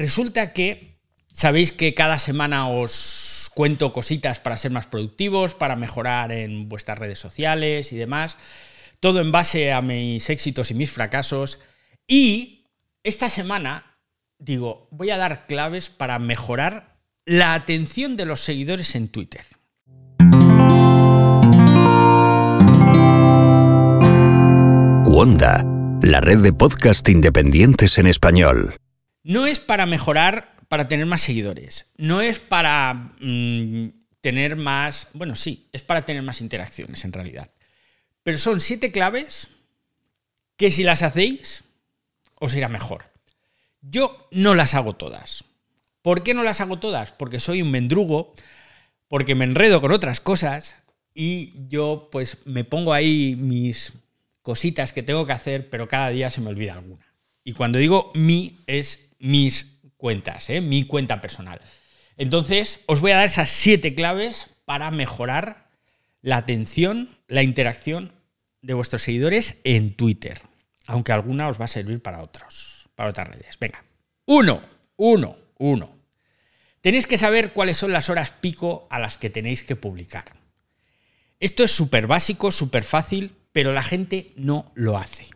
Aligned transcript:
resulta 0.00 0.54
que 0.54 0.98
sabéis 1.30 1.72
que 1.72 1.94
cada 1.94 2.18
semana 2.18 2.68
os 2.68 3.50
cuento 3.54 3.92
cositas 3.92 4.40
para 4.40 4.56
ser 4.56 4.70
más 4.70 4.86
productivos, 4.86 5.54
para 5.54 5.76
mejorar 5.76 6.32
en 6.32 6.68
vuestras 6.70 6.98
redes 6.98 7.18
sociales 7.18 7.92
y 7.92 7.96
demás, 7.96 8.38
todo 8.98 9.20
en 9.20 9.30
base 9.30 9.72
a 9.72 9.82
mis 9.82 10.30
éxitos 10.30 10.70
y 10.70 10.74
mis 10.74 10.90
fracasos. 10.90 11.60
Y 12.06 12.66
esta 13.02 13.28
semana, 13.28 13.98
digo, 14.38 14.88
voy 14.90 15.10
a 15.10 15.18
dar 15.18 15.46
claves 15.46 15.90
para 15.90 16.18
mejorar 16.18 16.96
la 17.26 17.52
atención 17.52 18.16
de 18.16 18.24
los 18.24 18.40
seguidores 18.40 18.94
en 18.94 19.08
Twitter. 19.08 19.44
Wanda, 25.04 25.62
la 26.00 26.22
red 26.22 26.38
de 26.38 26.52
podcast 26.54 27.06
independientes 27.10 27.98
en 27.98 28.06
español. 28.06 28.79
No 29.22 29.46
es 29.46 29.60
para 29.60 29.86
mejorar, 29.86 30.56
para 30.68 30.88
tener 30.88 31.06
más 31.06 31.20
seguidores. 31.22 31.86
No 31.96 32.20
es 32.20 32.40
para 32.40 33.12
mm, 33.20 33.88
tener 34.20 34.56
más... 34.56 35.08
Bueno, 35.12 35.36
sí, 35.36 35.68
es 35.72 35.82
para 35.82 36.04
tener 36.04 36.22
más 36.22 36.40
interacciones 36.40 37.04
en 37.04 37.12
realidad. 37.12 37.50
Pero 38.22 38.38
son 38.38 38.60
siete 38.60 38.92
claves 38.92 39.48
que 40.56 40.70
si 40.70 40.82
las 40.82 41.02
hacéis, 41.02 41.64
os 42.38 42.54
irá 42.54 42.68
mejor. 42.68 43.04
Yo 43.82 44.28
no 44.30 44.54
las 44.54 44.74
hago 44.74 44.94
todas. 44.94 45.44
¿Por 46.02 46.22
qué 46.22 46.34
no 46.34 46.42
las 46.42 46.60
hago 46.60 46.78
todas? 46.78 47.12
Porque 47.12 47.40
soy 47.40 47.62
un 47.62 47.70
mendrugo, 47.70 48.34
porque 49.08 49.34
me 49.34 49.44
enredo 49.44 49.80
con 49.80 49.92
otras 49.92 50.20
cosas 50.20 50.76
y 51.14 51.52
yo 51.68 52.08
pues 52.12 52.38
me 52.44 52.64
pongo 52.64 52.92
ahí 52.92 53.36
mis 53.36 53.92
cositas 54.42 54.92
que 54.92 55.02
tengo 55.02 55.26
que 55.26 55.32
hacer, 55.32 55.68
pero 55.68 55.88
cada 55.88 56.10
día 56.10 56.30
se 56.30 56.40
me 56.40 56.48
olvida 56.48 56.74
alguna. 56.74 57.06
Y 57.44 57.52
cuando 57.52 57.78
digo 57.78 58.12
mi, 58.14 58.58
es 58.66 59.09
mis 59.20 59.78
cuentas, 59.96 60.50
¿eh? 60.50 60.60
mi 60.60 60.84
cuenta 60.84 61.20
personal. 61.20 61.60
Entonces, 62.16 62.80
os 62.86 63.00
voy 63.00 63.12
a 63.12 63.16
dar 63.16 63.26
esas 63.26 63.50
siete 63.50 63.94
claves 63.94 64.48
para 64.64 64.90
mejorar 64.90 65.70
la 66.22 66.38
atención, 66.38 67.08
la 67.28 67.42
interacción 67.42 68.12
de 68.62 68.74
vuestros 68.74 69.02
seguidores 69.02 69.58
en 69.64 69.94
Twitter. 69.94 70.42
Aunque 70.86 71.12
alguna 71.12 71.48
os 71.48 71.60
va 71.60 71.66
a 71.66 71.68
servir 71.68 72.02
para 72.02 72.22
otros, 72.22 72.88
para 72.94 73.10
otras 73.10 73.28
redes. 73.28 73.58
Venga. 73.58 73.84
Uno, 74.26 74.60
uno, 74.96 75.36
uno. 75.58 75.96
Tenéis 76.80 77.06
que 77.06 77.18
saber 77.18 77.52
cuáles 77.52 77.76
son 77.76 77.92
las 77.92 78.08
horas 78.08 78.32
pico 78.32 78.86
a 78.90 78.98
las 78.98 79.18
que 79.18 79.30
tenéis 79.30 79.62
que 79.62 79.76
publicar. 79.76 80.32
Esto 81.38 81.62
es 81.62 81.70
súper 81.70 82.06
básico, 82.06 82.52
súper 82.52 82.84
fácil, 82.84 83.36
pero 83.52 83.72
la 83.72 83.82
gente 83.82 84.32
no 84.36 84.72
lo 84.74 84.98
hace. 84.98 85.28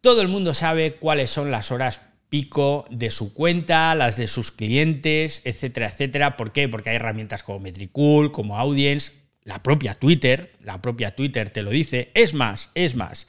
Todo 0.00 0.22
el 0.22 0.28
mundo 0.28 0.54
sabe 0.54 0.94
cuáles 0.94 1.30
son 1.30 1.50
las 1.50 1.70
horas 1.70 2.00
pico 2.30 2.86
de 2.90 3.10
su 3.10 3.34
cuenta, 3.34 3.94
las 3.94 4.16
de 4.16 4.28
sus 4.28 4.50
clientes, 4.52 5.42
etcétera, 5.44 5.88
etcétera. 5.88 6.36
¿Por 6.36 6.52
qué? 6.52 6.68
Porque 6.68 6.90
hay 6.90 6.96
herramientas 6.96 7.42
como 7.42 7.58
Metricool, 7.58 8.32
como 8.32 8.56
Audience, 8.56 9.12
la 9.42 9.62
propia 9.62 9.94
Twitter, 9.94 10.52
la 10.62 10.80
propia 10.80 11.14
Twitter 11.14 11.50
te 11.50 11.62
lo 11.62 11.70
dice. 11.70 12.10
Es 12.14 12.32
más, 12.32 12.70
es 12.74 12.94
más. 12.94 13.26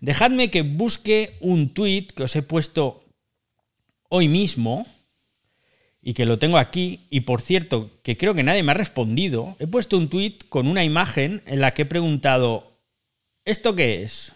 Dejadme 0.00 0.50
que 0.50 0.62
busque 0.62 1.36
un 1.40 1.74
tweet 1.74 2.06
que 2.14 2.22
os 2.22 2.36
he 2.36 2.42
puesto 2.42 3.04
hoy 4.08 4.28
mismo 4.28 4.86
y 6.00 6.14
que 6.14 6.24
lo 6.24 6.38
tengo 6.38 6.58
aquí. 6.58 7.00
Y 7.10 7.22
por 7.22 7.42
cierto, 7.42 7.90
que 8.04 8.16
creo 8.16 8.34
que 8.34 8.44
nadie 8.44 8.62
me 8.62 8.70
ha 8.70 8.74
respondido. 8.74 9.56
He 9.58 9.66
puesto 9.66 9.96
un 9.96 10.08
tweet 10.08 10.38
con 10.48 10.68
una 10.68 10.84
imagen 10.84 11.42
en 11.46 11.60
la 11.60 11.74
que 11.74 11.82
he 11.82 11.86
preguntado, 11.86 12.78
¿esto 13.44 13.74
qué 13.74 14.04
es? 14.04 14.32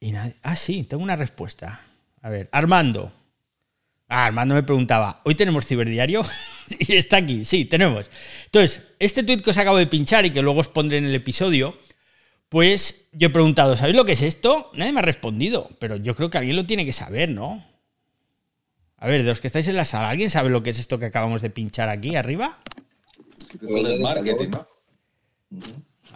Y 0.00 0.14
ah, 0.14 0.56
sí, 0.56 0.84
tengo 0.84 1.02
una 1.02 1.16
respuesta. 1.16 1.80
A 2.22 2.30
ver, 2.30 2.48
Armando. 2.52 3.12
Ah, 4.08 4.26
Armando 4.26 4.54
me 4.54 4.62
preguntaba, 4.62 5.20
¿hoy 5.24 5.34
tenemos 5.34 5.66
ciberdiario? 5.66 6.24
y 6.78 6.96
está 6.96 7.16
aquí, 7.18 7.44
sí, 7.44 7.64
tenemos. 7.64 8.10
Entonces, 8.44 8.82
este 8.98 9.22
tweet 9.22 9.38
que 9.38 9.50
os 9.50 9.58
acabo 9.58 9.78
de 9.78 9.86
pinchar 9.86 10.26
y 10.26 10.30
que 10.30 10.42
luego 10.42 10.60
os 10.60 10.68
pondré 10.68 10.98
en 10.98 11.06
el 11.06 11.14
episodio, 11.14 11.76
pues 12.48 13.08
yo 13.12 13.28
he 13.28 13.30
preguntado, 13.30 13.76
¿sabéis 13.76 13.96
lo 13.96 14.04
que 14.04 14.12
es 14.12 14.22
esto? 14.22 14.70
Nadie 14.74 14.92
me 14.92 15.00
ha 15.00 15.02
respondido, 15.02 15.70
pero 15.80 15.96
yo 15.96 16.14
creo 16.14 16.30
que 16.30 16.38
alguien 16.38 16.56
lo 16.56 16.66
tiene 16.66 16.84
que 16.84 16.92
saber, 16.92 17.30
¿no? 17.30 17.64
A 18.98 19.06
ver, 19.06 19.22
de 19.22 19.28
los 19.28 19.40
que 19.40 19.48
estáis 19.48 19.68
en 19.68 19.76
la 19.76 19.84
sala, 19.84 20.08
¿alguien 20.08 20.30
sabe 20.30 20.50
lo 20.50 20.62
que 20.62 20.70
es 20.70 20.78
esto 20.78 20.98
que 20.98 21.06
acabamos 21.06 21.42
de 21.42 21.50
pinchar 21.50 21.88
aquí 21.88 22.16
arriba? 22.16 22.58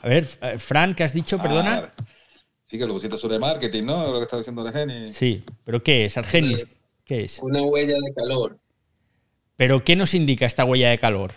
A 0.02 0.08
ver, 0.08 0.24
Fran, 0.58 0.94
¿qué 0.94 1.04
has 1.04 1.12
dicho? 1.12 1.36
Ah, 1.38 1.42
Perdona. 1.42 1.92
Sí, 2.70 2.78
que 2.78 2.86
lo 2.86 2.92
pusiste 2.92 3.16
sobre 3.16 3.40
marketing, 3.40 3.82
¿no? 3.82 4.12
Lo 4.12 4.18
que 4.18 4.24
está 4.24 4.36
diciendo 4.36 4.62
Argenis. 4.62 5.16
Sí, 5.16 5.42
pero 5.64 5.82
¿qué 5.82 6.04
es? 6.04 6.16
Argenis, 6.16 6.68
¿qué 7.04 7.24
es? 7.24 7.40
Una 7.42 7.62
huella 7.62 7.96
de 7.96 8.14
calor. 8.14 8.60
¿Pero 9.56 9.82
qué 9.82 9.96
nos 9.96 10.14
indica 10.14 10.46
esta 10.46 10.64
huella 10.64 10.90
de 10.90 10.98
calor? 10.98 11.32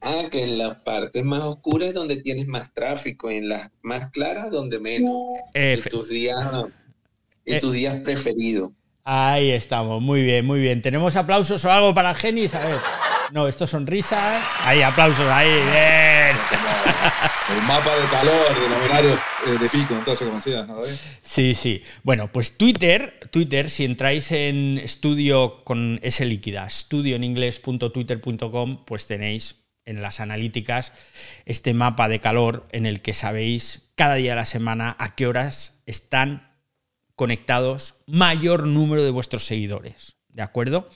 Ah, 0.00 0.28
que 0.30 0.44
en 0.44 0.58
las 0.58 0.76
partes 0.76 1.24
más 1.24 1.40
oscuras 1.40 1.88
es 1.88 1.94
donde 1.94 2.22
tienes 2.22 2.46
más 2.46 2.72
tráfico, 2.72 3.28
en 3.28 3.48
las 3.48 3.72
más 3.82 4.10
claras 4.10 4.52
donde 4.52 4.78
menos. 4.78 5.16
en 5.52 5.82
tus 5.82 6.08
días, 6.08 6.38
en 7.44 7.58
tus 7.58 7.72
días 7.72 7.96
preferidos. 8.04 8.70
Ahí 9.02 9.50
estamos, 9.50 10.00
muy 10.00 10.22
bien, 10.22 10.46
muy 10.46 10.60
bien. 10.60 10.80
¿Tenemos 10.80 11.16
aplausos 11.16 11.64
o 11.64 11.72
algo 11.72 11.92
para 11.92 12.14
Genis? 12.14 12.54
A 12.54 12.64
ver. 12.64 12.78
No, 13.32 13.48
esto 13.48 13.66
son 13.66 13.84
risas. 13.84 14.44
Ahí, 14.60 14.80
aplausos, 14.80 15.26
ahí, 15.26 15.50
bien. 15.50 16.19
El 17.50 17.62
mapa 17.66 17.96
de 17.96 18.06
calor 18.06 18.54
de 18.54 18.68
los 18.68 18.84
horarios 18.84 19.18
eh, 19.46 19.58
de 19.58 19.68
pico, 19.68 19.94
entonces, 19.94 20.26
como 20.26 20.36
decías, 20.36 20.68
¿no, 20.68 20.76
Sí, 21.22 21.54
sí. 21.54 21.82
Bueno, 22.02 22.30
pues 22.30 22.56
Twitter, 22.56 23.28
Twitter, 23.30 23.68
si 23.68 23.84
entráis 23.84 24.30
en 24.30 24.78
estudio 24.78 25.64
con 25.64 25.98
S 26.02 26.24
líquida, 26.24 26.66
estudio 26.66 27.16
en 27.16 27.24
inglés.twitter.com, 27.24 28.84
pues 28.84 29.06
tenéis 29.06 29.64
en 29.84 30.02
las 30.02 30.20
analíticas 30.20 30.92
este 31.44 31.74
mapa 31.74 32.08
de 32.08 32.20
calor 32.20 32.64
en 32.70 32.86
el 32.86 33.02
que 33.02 33.14
sabéis 33.14 33.90
cada 33.96 34.14
día 34.14 34.32
de 34.32 34.36
la 34.36 34.46
semana 34.46 34.96
a 34.98 35.16
qué 35.16 35.26
horas 35.26 35.82
están 35.86 36.56
conectados 37.16 37.96
mayor 38.06 38.66
número 38.66 39.02
de 39.02 39.10
vuestros 39.10 39.44
seguidores. 39.44 40.16
¿De 40.28 40.42
acuerdo? 40.42 40.88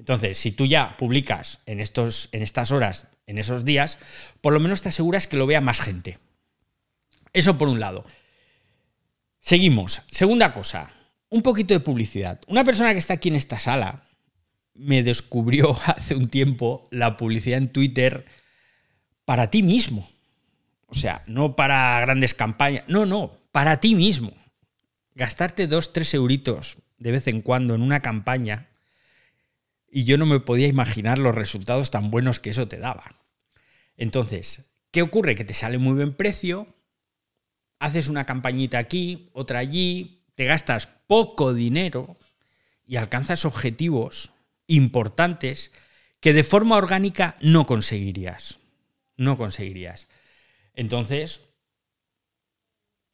Entonces, 0.00 0.38
si 0.38 0.50
tú 0.50 0.64
ya 0.64 0.96
publicas 0.96 1.60
en, 1.66 1.78
estos, 1.78 2.30
en 2.32 2.40
estas 2.40 2.70
horas, 2.70 3.08
en 3.26 3.36
esos 3.36 3.66
días, 3.66 3.98
por 4.40 4.54
lo 4.54 4.58
menos 4.58 4.80
te 4.80 4.88
aseguras 4.88 5.26
que 5.26 5.36
lo 5.36 5.46
vea 5.46 5.60
más 5.60 5.78
gente. 5.78 6.18
Eso 7.34 7.58
por 7.58 7.68
un 7.68 7.80
lado. 7.80 8.06
Seguimos. 9.40 10.00
Segunda 10.10 10.54
cosa, 10.54 10.90
un 11.28 11.42
poquito 11.42 11.74
de 11.74 11.80
publicidad. 11.80 12.40
Una 12.46 12.64
persona 12.64 12.94
que 12.94 12.98
está 12.98 13.12
aquí 13.12 13.28
en 13.28 13.36
esta 13.36 13.58
sala 13.58 14.04
me 14.72 15.02
descubrió 15.02 15.76
hace 15.84 16.14
un 16.14 16.30
tiempo 16.30 16.84
la 16.90 17.18
publicidad 17.18 17.58
en 17.58 17.68
Twitter 17.68 18.24
para 19.26 19.50
ti 19.50 19.62
mismo. 19.62 20.08
O 20.86 20.94
sea, 20.94 21.24
no 21.26 21.56
para 21.56 22.00
grandes 22.00 22.32
campañas, 22.32 22.84
no, 22.88 23.04
no, 23.04 23.36
para 23.52 23.80
ti 23.80 23.94
mismo 23.94 24.32
gastarte 25.14 25.66
dos, 25.66 25.92
tres 25.92 26.14
euritos 26.14 26.78
de 26.96 27.10
vez 27.10 27.28
en 27.28 27.42
cuando 27.42 27.74
en 27.74 27.82
una 27.82 28.00
campaña 28.00 28.69
y 29.90 30.04
yo 30.04 30.16
no 30.18 30.26
me 30.26 30.40
podía 30.40 30.68
imaginar 30.68 31.18
los 31.18 31.34
resultados 31.34 31.90
tan 31.90 32.10
buenos 32.10 32.40
que 32.40 32.50
eso 32.50 32.68
te 32.68 32.78
daba. 32.78 33.16
Entonces, 33.96 34.70
¿qué 34.90 35.02
ocurre? 35.02 35.34
Que 35.34 35.44
te 35.44 35.54
sale 35.54 35.78
muy 35.78 35.94
buen 35.94 36.14
precio, 36.14 36.66
haces 37.78 38.08
una 38.08 38.24
campañita 38.24 38.78
aquí, 38.78 39.30
otra 39.32 39.58
allí, 39.58 40.24
te 40.34 40.44
gastas 40.44 40.88
poco 41.06 41.54
dinero 41.54 42.16
y 42.86 42.96
alcanzas 42.96 43.44
objetivos 43.44 44.32
importantes 44.66 45.72
que 46.20 46.32
de 46.32 46.44
forma 46.44 46.76
orgánica 46.76 47.36
no 47.40 47.66
conseguirías. 47.66 48.58
No 49.16 49.36
conseguirías. 49.36 50.08
Entonces, 50.74 51.42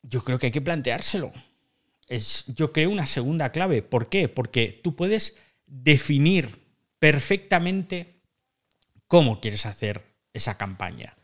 yo 0.03 0.23
creo 0.23 0.39
que 0.39 0.47
hay 0.47 0.53
que 0.53 0.61
planteárselo 0.61 1.33
es, 2.09 2.45
yo 2.49 2.73
creo, 2.73 2.91
una 2.91 3.07
segunda 3.07 3.51
clave. 3.51 3.83
¿Por 3.83 4.09
qué? 4.09 4.29
Porque 4.29 4.81
tú 4.83 4.95
puedes 4.97 5.37
definir 5.67 6.66
perfectamente 6.99 8.23
cómo 9.07 9.41
quieres 9.41 9.67
hacer 9.67 10.05
esa 10.33 10.57
campaña. 10.57 11.17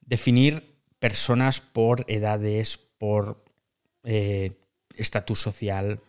Definir 0.00 0.80
personas 0.98 1.60
por 1.60 2.04
edades, 2.08 2.78
por 2.98 3.44
eh, 4.04 4.52
estatus 4.94 5.40
social, 5.40 6.00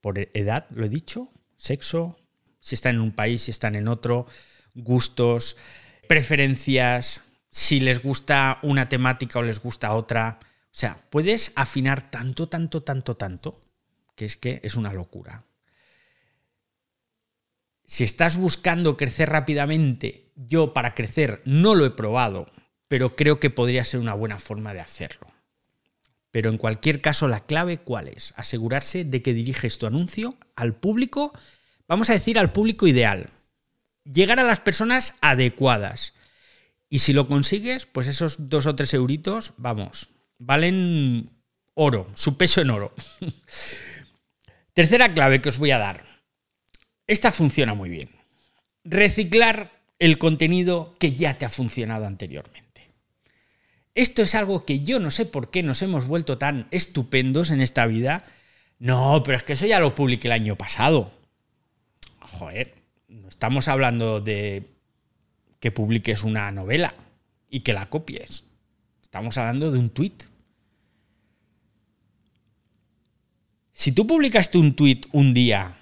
por 0.00 0.18
edad, 0.18 0.66
lo 0.70 0.84
he 0.84 0.88
dicho, 0.88 1.28
sexo, 1.56 2.18
si 2.60 2.74
están 2.74 2.96
en 2.96 3.00
un 3.00 3.12
país, 3.12 3.42
si 3.42 3.50
están 3.50 3.74
en 3.74 3.88
otro, 3.88 4.26
gustos, 4.74 5.56
preferencias, 6.08 7.22
si 7.50 7.80
les 7.80 8.02
gusta 8.02 8.58
una 8.62 8.88
temática 8.88 9.38
o 9.38 9.42
les 9.42 9.60
gusta 9.60 9.94
otra. 9.94 10.38
O 10.42 10.74
sea, 10.74 10.98
puedes 11.10 11.52
afinar 11.54 12.10
tanto, 12.10 12.48
tanto, 12.48 12.82
tanto, 12.82 13.16
tanto, 13.16 13.62
que 14.16 14.24
es 14.24 14.36
que 14.36 14.60
es 14.62 14.74
una 14.74 14.92
locura. 14.92 15.44
Si 17.92 18.04
estás 18.04 18.38
buscando 18.38 18.96
crecer 18.96 19.28
rápidamente, 19.28 20.32
yo 20.34 20.72
para 20.72 20.94
crecer 20.94 21.42
no 21.44 21.74
lo 21.74 21.84
he 21.84 21.90
probado, 21.90 22.50
pero 22.88 23.16
creo 23.16 23.38
que 23.38 23.50
podría 23.50 23.84
ser 23.84 24.00
una 24.00 24.14
buena 24.14 24.38
forma 24.38 24.72
de 24.72 24.80
hacerlo. 24.80 25.30
Pero 26.30 26.48
en 26.48 26.56
cualquier 26.56 27.02
caso, 27.02 27.28
la 27.28 27.44
clave 27.44 27.76
cuál 27.76 28.08
es? 28.08 28.32
Asegurarse 28.36 29.04
de 29.04 29.20
que 29.20 29.34
diriges 29.34 29.76
tu 29.76 29.84
anuncio 29.84 30.38
al 30.56 30.74
público, 30.74 31.34
vamos 31.86 32.08
a 32.08 32.14
decir 32.14 32.38
al 32.38 32.50
público 32.50 32.86
ideal. 32.86 33.28
Llegar 34.10 34.40
a 34.40 34.44
las 34.44 34.60
personas 34.60 35.16
adecuadas. 35.20 36.14
Y 36.88 37.00
si 37.00 37.12
lo 37.12 37.28
consigues, 37.28 37.84
pues 37.84 38.06
esos 38.06 38.48
dos 38.48 38.64
o 38.64 38.74
tres 38.74 38.94
euritos, 38.94 39.52
vamos, 39.58 40.08
valen 40.38 41.28
oro, 41.74 42.08
su 42.14 42.38
peso 42.38 42.62
en 42.62 42.70
oro. 42.70 42.94
Tercera 44.72 45.12
clave 45.12 45.42
que 45.42 45.50
os 45.50 45.58
voy 45.58 45.72
a 45.72 45.78
dar. 45.78 46.11
Esta 47.06 47.32
funciona 47.32 47.74
muy 47.74 47.90
bien. 47.90 48.08
Reciclar 48.84 49.70
el 49.98 50.18
contenido 50.18 50.94
que 50.98 51.14
ya 51.14 51.38
te 51.38 51.44
ha 51.44 51.48
funcionado 51.48 52.06
anteriormente. 52.06 52.90
Esto 53.94 54.22
es 54.22 54.34
algo 54.34 54.64
que 54.64 54.80
yo 54.80 55.00
no 55.00 55.10
sé 55.10 55.26
por 55.26 55.50
qué 55.50 55.62
nos 55.62 55.82
hemos 55.82 56.06
vuelto 56.06 56.38
tan 56.38 56.66
estupendos 56.70 57.50
en 57.50 57.60
esta 57.60 57.86
vida. 57.86 58.22
No, 58.78 59.22
pero 59.24 59.36
es 59.36 59.44
que 59.44 59.52
eso 59.52 59.66
ya 59.66 59.80
lo 59.80 59.94
publiqué 59.94 60.28
el 60.28 60.32
año 60.32 60.56
pasado. 60.56 61.12
Joder, 62.20 62.74
no 63.08 63.28
estamos 63.28 63.68
hablando 63.68 64.20
de 64.20 64.64
que 65.60 65.70
publiques 65.70 66.24
una 66.24 66.50
novela 66.50 66.94
y 67.50 67.60
que 67.60 67.74
la 67.74 67.90
copies. 67.90 68.44
Estamos 69.02 69.36
hablando 69.36 69.70
de 69.70 69.78
un 69.78 69.90
tuit. 69.90 70.24
Si 73.72 73.92
tú 73.92 74.06
publicaste 74.06 74.58
un 74.58 74.74
tuit 74.74 75.06
un 75.12 75.34
día 75.34 75.76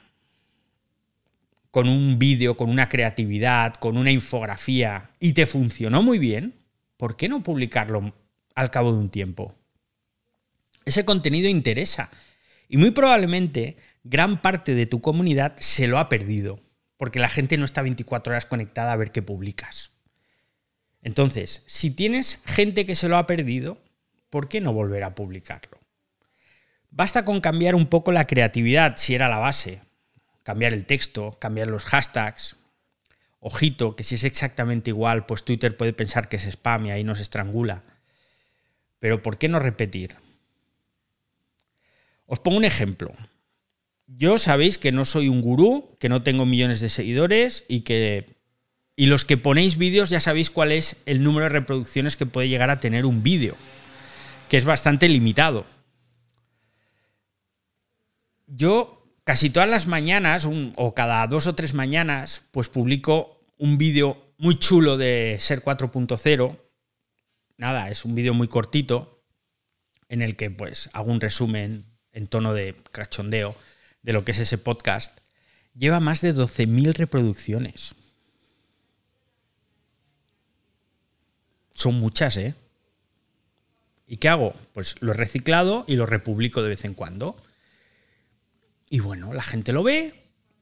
con 1.71 1.89
un 1.89 2.19
vídeo, 2.19 2.57
con 2.57 2.71
una 2.71 2.89
creatividad, 2.89 3.75
con 3.75 3.97
una 3.97 4.11
infografía 4.11 5.11
y 5.21 5.33
te 5.33 5.47
funcionó 5.47 6.03
muy 6.03 6.19
bien, 6.19 6.55
¿por 6.97 7.17
qué 7.17 7.29
no 7.29 7.43
publicarlo 7.43 8.15
al 8.55 8.71
cabo 8.71 8.93
de 8.93 8.99
un 8.99 9.11
tiempo? 9.11 9.55
Ese 10.85 11.05
contenido 11.05 11.49
interesa 11.49 12.11
y 12.69 12.77
muy 12.77 12.91
probablemente 12.91 13.77
gran 14.03 14.41
parte 14.43 14.75
de 14.75 14.87
tu 14.87 15.01
comunidad 15.01 15.57
se 15.59 15.87
lo 15.87 15.99
ha 15.99 16.09
perdido, 16.09 16.59
porque 16.97 17.21
la 17.21 17.29
gente 17.29 17.57
no 17.57 17.65
está 17.65 17.83
24 17.83 18.33
horas 18.33 18.47
conectada 18.47 18.93
a 18.93 18.97
ver 18.97 19.13
qué 19.13 19.23
publicas. 19.23 19.93
Entonces, 21.03 21.63
si 21.67 21.91
tienes 21.91 22.41
gente 22.45 22.85
que 22.85 22.95
se 22.95 23.09
lo 23.09 23.17
ha 23.17 23.27
perdido, 23.27 23.79
¿por 24.29 24.49
qué 24.49 24.61
no 24.61 24.73
volver 24.73 25.05
a 25.05 25.15
publicarlo? 25.15 25.79
Basta 26.91 27.25
con 27.25 27.41
cambiar 27.41 27.75
un 27.75 27.87
poco 27.87 28.13
la 28.13 28.27
creatividad, 28.27 28.97
si 28.97 29.15
era 29.15 29.29
la 29.29 29.39
base, 29.39 29.81
cambiar 30.43 30.73
el 30.73 30.87
texto, 30.87 31.37
cambiar 31.41 31.69
los 31.69 31.85
hashtags. 31.85 32.57
Ojito, 33.41 33.97
que 33.97 34.05
si 34.05 34.17
es 34.17 34.25
exactamente 34.25 34.91
igual, 34.91 35.27
pues 35.27 35.45
Twitter 35.45 35.77
puede 35.77 35.93
pensar 35.93 36.29
que 36.29 36.37
es 36.37 36.45
spam 36.45 36.87
y 36.87 36.91
ahí 36.91 37.05
nos 37.05 37.21
estrangula. 37.21 37.83
Pero 38.99 39.23
¿por 39.23 39.39
qué 39.39 39.49
no 39.49 39.59
repetir? 39.59 40.17
Os 42.27 42.41
pongo 42.41 42.59
un 42.59 42.65
ejemplo. 42.65 43.13
Yo 44.07 44.39
sabéis 44.39 44.77
que 44.77 44.93
no 44.93 45.05
soy 45.05 45.29
un 45.29 45.41
gurú, 45.41 45.97
que 45.99 46.09
no 46.09 46.23
tengo 46.23 46.45
millones 46.45 46.81
de 46.81 46.89
seguidores 46.89 47.65
y 47.69 47.81
que 47.81 48.41
y 49.01 49.07
los 49.07 49.25
que 49.25 49.39
ponéis 49.39 49.79
vídeos 49.79 50.11
ya 50.11 50.21
sabéis 50.21 50.51
cuál 50.51 50.73
es 50.73 50.97
el 51.07 51.23
número 51.23 51.45
de 51.45 51.49
reproducciones 51.49 52.17
que 52.17 52.27
puede 52.27 52.51
llegar 52.51 52.69
a 52.69 52.81
tener 52.81 53.07
un 53.07 53.23
vídeo, 53.23 53.57
que 54.51 54.59
es 54.59 54.67
bastante 54.67 55.09
limitado. 55.09 55.65
Yo 58.47 59.00
casi 59.25 59.51
todas 59.51 59.69
las 59.69 59.87
mañanas, 59.87 60.47
o 60.77 60.95
cada 60.95 61.27
dos 61.27 61.47
o 61.47 61.55
tres 61.55 61.75
mañanas, 61.75 62.43
pues 62.51 62.69
publico 62.69 63.45
un 63.59 63.79
vídeo 63.79 64.35
muy 64.39 64.59
chulo 64.59 64.97
de 64.97 65.37
Ser 65.39 65.63
4.0. 65.63 66.59
Nada, 67.59 67.91
es 67.91 68.05
un 68.05 68.15
vídeo 68.15 68.33
muy 68.33 68.49
cortito 68.49 69.23
en 70.09 70.23
el 70.23 70.37
que 70.37 70.51
pues 70.51 70.89
hago 70.93 71.13
un 71.13 71.21
resumen 71.21 71.85
en 72.13 72.27
tono 72.27 72.55
de 72.55 72.75
cachondeo 72.91 73.55
de 74.03 74.13
lo 74.13 74.25
que 74.25 74.33
es 74.33 74.39
ese 74.39 74.59
podcast. 74.59 75.19
Lleva 75.75 76.01
más 76.01 76.21
de 76.21 76.35
12.000 76.35 76.95
reproducciones. 76.95 77.95
Son 81.73 81.95
muchas, 82.01 82.37
¿eh? 82.37 82.55
¿Y 84.07 84.17
qué 84.17 84.29
hago? 84.29 84.55
Pues 84.73 84.97
lo 85.01 85.13
he 85.13 85.15
reciclado 85.15 85.85
y 85.87 85.97
lo 85.97 86.07
republico 86.07 86.63
de 86.63 86.71
vez 86.71 86.85
en 86.85 86.95
cuando. 86.95 87.37
Y 88.93 88.99
bueno, 88.99 89.33
la 89.33 89.45
gente 89.45 89.73
lo 89.73 89.85
ve, 89.85 90.15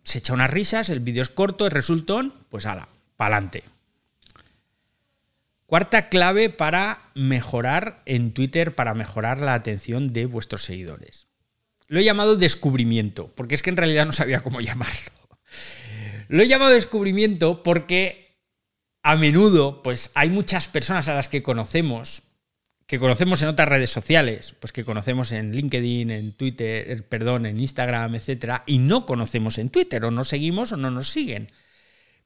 se 0.05 0.19
echa 0.19 0.35
unas 0.35 0.51
risas, 0.51 0.91
el 0.91 1.01
vídeo 1.01 1.23
es 1.23 1.31
corto, 1.31 1.67
es 1.67 1.73
resultón, 1.73 2.35
pues 2.51 2.67
ala, 2.67 2.89
pa'lante. 3.17 3.65
Cuarta 5.65 6.11
clave 6.11 6.51
para 6.51 7.11
mejorar 7.15 8.03
en 8.05 8.33
Twitter, 8.33 8.75
para 8.75 8.93
mejorar 8.93 9.39
la 9.39 9.55
atención 9.55 10.13
de 10.13 10.27
vuestros 10.27 10.63
seguidores. 10.63 11.29
Lo 11.89 12.01
he 12.01 12.05
llamado 12.05 12.37
descubrimiento, 12.37 13.29
porque 13.35 13.55
es 13.55 13.63
que 13.63 13.71
en 13.71 13.79
realidad 13.79 14.05
no 14.05 14.13
sabía 14.13 14.41
cómo 14.41 14.61
llamarlo. 14.63 15.11
Lo 16.29 16.43
he 16.43 16.49
llamado 16.49 16.71
descubrimiento 16.71 17.63
porque 17.63 18.37
a 19.03 19.17
menudo, 19.17 19.83
pues 19.83 20.11
hay 20.15 20.29
muchas 20.29 20.69
personas 20.69 21.09
a 21.09 21.15
las 21.15 21.29
que 21.29 21.43
conocemos 21.43 22.25
que 22.89 22.99
conocemos 22.99 23.43
en 23.43 23.49
otras 23.49 23.69
redes 23.69 23.91
sociales, 23.91 24.55
pues 24.59 24.73
que 24.73 24.83
conocemos 24.83 25.31
en 25.33 25.53
LinkedIn, 25.53 26.11
en 26.11 26.33
Twitter, 26.33 26.91
er, 26.91 27.07
perdón, 27.07 27.45
en 27.45 27.61
Instagram, 27.61 28.15
etcétera, 28.15 28.65
y 28.67 28.79
no 28.79 29.05
conocemos 29.05 29.59
en 29.59 29.69
Twitter, 29.69 30.03
o 30.07 30.11
no 30.11 30.25
seguimos 30.25 30.73
o 30.73 30.79
no 30.79 30.91
nos 30.91 31.11
siguen. 31.11 31.49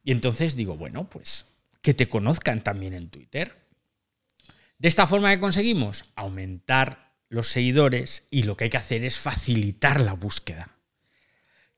Y 0.05 0.13
entonces 0.13 0.55
digo, 0.55 0.77
bueno, 0.77 1.11
pues 1.11 1.47
que 1.83 1.95
te 1.95 2.09
conozcan 2.09 2.63
también 2.63 2.95
en 2.95 3.09
Twitter. 3.09 3.57
De 4.79 4.87
esta 4.87 5.09
forma 5.09 5.35
que 5.35 5.41
conseguimos 5.41 6.05
aumentar 6.15 7.13
los 7.29 7.49
seguidores 7.49 8.29
y 8.31 8.45
lo 8.45 8.57
que 8.57 8.65
hay 8.65 8.71
que 8.71 8.77
hacer 8.77 9.05
es 9.05 9.19
facilitar 9.19 10.01
la 10.01 10.13
búsqueda. 10.13 10.69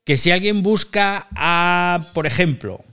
Que 0.03 0.17
si 0.17 0.29
alguien 0.29 0.61
busca 0.61 1.27
a, 1.31 2.11
por 2.13 2.27
ejemplo, 2.27 2.85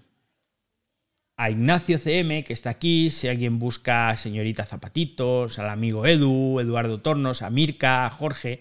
a 1.43 1.51
Ignacio 1.51 1.99
CM, 1.99 2.45
que 2.45 2.53
está 2.53 2.71
aquí, 2.71 3.11
si 3.11 3.27
alguien 3.27 3.59
busca 3.59 4.11
a 4.11 4.17
señorita 4.17 4.65
Zapatitos, 4.65 5.59
al 5.59 5.71
amigo 5.71 6.07
Edu, 6.07 6.61
Eduardo 6.61 7.01
Tornos, 7.01 7.43
a 7.43 7.51
Mirka, 7.51 8.07
a 8.07 8.11
Jorge, 8.11 8.61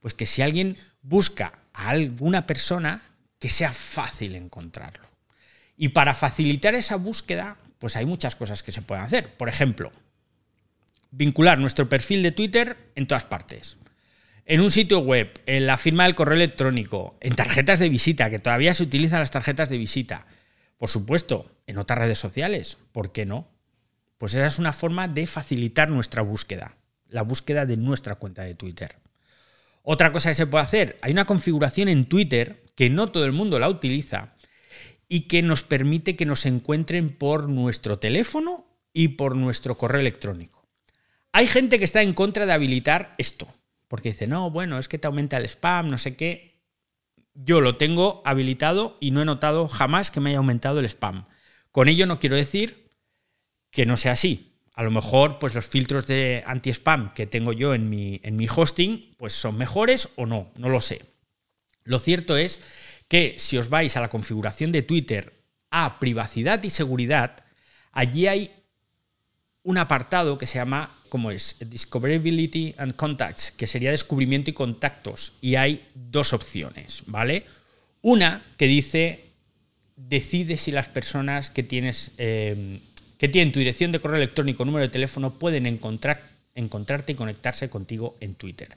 pues 0.00 0.12
que 0.12 0.26
si 0.26 0.42
alguien 0.42 0.76
busca 1.00 1.60
a 1.72 1.88
alguna 1.88 2.46
persona, 2.46 3.02
que 3.38 3.48
sea 3.48 3.72
fácil 3.72 4.34
encontrarlo. 4.34 5.08
Y 5.78 5.88
para 5.88 6.12
facilitar 6.12 6.74
esa 6.74 6.96
búsqueda, 6.96 7.56
pues 7.78 7.96
hay 7.96 8.04
muchas 8.04 8.36
cosas 8.36 8.62
que 8.62 8.72
se 8.72 8.82
pueden 8.82 9.02
hacer. 9.02 9.34
Por 9.38 9.48
ejemplo, 9.48 9.90
vincular 11.10 11.58
nuestro 11.58 11.88
perfil 11.88 12.22
de 12.22 12.32
Twitter 12.32 12.76
en 12.96 13.06
todas 13.06 13.24
partes. 13.24 13.78
En 14.44 14.60
un 14.60 14.70
sitio 14.70 14.98
web, 14.98 15.40
en 15.46 15.66
la 15.66 15.78
firma 15.78 16.04
del 16.04 16.14
correo 16.14 16.36
electrónico, 16.36 17.16
en 17.22 17.34
tarjetas 17.34 17.78
de 17.78 17.88
visita, 17.88 18.28
que 18.28 18.40
todavía 18.40 18.74
se 18.74 18.82
utilizan 18.82 19.20
las 19.20 19.30
tarjetas 19.30 19.70
de 19.70 19.78
visita. 19.78 20.26
Por 20.80 20.88
supuesto, 20.88 21.44
en 21.66 21.76
otras 21.76 21.98
redes 21.98 22.18
sociales. 22.18 22.78
¿Por 22.92 23.12
qué 23.12 23.26
no? 23.26 23.50
Pues 24.16 24.32
esa 24.32 24.46
es 24.46 24.58
una 24.58 24.72
forma 24.72 25.08
de 25.08 25.26
facilitar 25.26 25.90
nuestra 25.90 26.22
búsqueda, 26.22 26.78
la 27.06 27.20
búsqueda 27.20 27.66
de 27.66 27.76
nuestra 27.76 28.14
cuenta 28.14 28.44
de 28.44 28.54
Twitter. 28.54 28.96
Otra 29.82 30.10
cosa 30.10 30.30
que 30.30 30.36
se 30.36 30.46
puede 30.46 30.64
hacer, 30.64 30.98
hay 31.02 31.12
una 31.12 31.26
configuración 31.26 31.88
en 31.88 32.06
Twitter 32.06 32.64
que 32.76 32.88
no 32.88 33.12
todo 33.12 33.26
el 33.26 33.32
mundo 33.32 33.58
la 33.58 33.68
utiliza 33.68 34.36
y 35.06 35.28
que 35.28 35.42
nos 35.42 35.64
permite 35.64 36.16
que 36.16 36.24
nos 36.24 36.46
encuentren 36.46 37.14
por 37.14 37.50
nuestro 37.50 37.98
teléfono 37.98 38.66
y 38.94 39.08
por 39.08 39.36
nuestro 39.36 39.76
correo 39.76 40.00
electrónico. 40.00 40.66
Hay 41.32 41.46
gente 41.46 41.78
que 41.78 41.84
está 41.84 42.00
en 42.00 42.14
contra 42.14 42.46
de 42.46 42.54
habilitar 42.54 43.16
esto, 43.18 43.54
porque 43.86 44.12
dice, 44.12 44.26
no, 44.26 44.50
bueno, 44.50 44.78
es 44.78 44.88
que 44.88 44.98
te 44.98 45.08
aumenta 45.08 45.36
el 45.36 45.44
spam, 45.44 45.88
no 45.88 45.98
sé 45.98 46.16
qué. 46.16 46.59
Yo 47.42 47.60
lo 47.60 47.76
tengo 47.76 48.22
habilitado 48.24 48.96
y 49.00 49.12
no 49.12 49.22
he 49.22 49.24
notado 49.24 49.66
jamás 49.66 50.10
que 50.10 50.20
me 50.20 50.30
haya 50.30 50.38
aumentado 50.38 50.80
el 50.80 50.84
spam. 50.86 51.26
Con 51.72 51.88
ello 51.88 52.06
no 52.06 52.18
quiero 52.18 52.36
decir 52.36 52.90
que 53.70 53.86
no 53.86 53.96
sea 53.96 54.12
así. 54.12 54.58
A 54.74 54.82
lo 54.82 54.90
mejor, 54.90 55.38
pues 55.38 55.54
los 55.54 55.66
filtros 55.66 56.06
de 56.06 56.42
anti-spam 56.46 57.14
que 57.14 57.26
tengo 57.26 57.52
yo 57.52 57.74
en 57.74 57.88
mi, 57.88 58.20
en 58.24 58.36
mi 58.36 58.46
hosting, 58.54 59.14
pues 59.16 59.32
son 59.32 59.56
mejores 59.56 60.10
o 60.16 60.26
no, 60.26 60.52
no 60.56 60.68
lo 60.68 60.80
sé. 60.80 61.02
Lo 61.84 61.98
cierto 61.98 62.36
es 62.36 62.60
que 63.08 63.36
si 63.38 63.56
os 63.58 63.68
vais 63.68 63.96
a 63.96 64.00
la 64.00 64.10
configuración 64.10 64.70
de 64.70 64.82
Twitter 64.82 65.42
a 65.70 65.98
privacidad 65.98 66.62
y 66.62 66.70
seguridad, 66.70 67.44
allí 67.92 68.26
hay 68.26 68.59
un 69.62 69.78
apartado 69.78 70.38
que 70.38 70.46
se 70.46 70.58
llama, 70.58 70.96
como 71.08 71.30
es? 71.30 71.56
Discoverability 71.60 72.74
and 72.78 72.96
Contacts, 72.96 73.52
que 73.52 73.66
sería 73.66 73.90
descubrimiento 73.90 74.50
y 74.50 74.54
contactos. 74.54 75.32
Y 75.40 75.56
hay 75.56 75.86
dos 75.94 76.32
opciones, 76.32 77.02
¿vale? 77.06 77.44
Una 78.02 78.42
que 78.56 78.66
dice 78.66 79.24
decide 79.96 80.56
si 80.56 80.70
las 80.72 80.88
personas 80.88 81.50
que 81.50 81.62
tienes 81.62 82.12
eh, 82.16 82.80
que 83.20 83.28
tienen 83.28 83.52
tu 83.52 83.58
dirección 83.58 83.92
de 83.92 84.00
correo 84.00 84.16
electrónico, 84.16 84.64
número 84.64 84.86
de 84.86 84.88
teléfono, 84.88 85.38
pueden 85.38 85.66
encontrar, 85.66 86.22
encontrarte 86.54 87.12
y 87.12 87.16
conectarse 87.16 87.68
contigo 87.68 88.16
en 88.20 88.34
Twitter. 88.34 88.68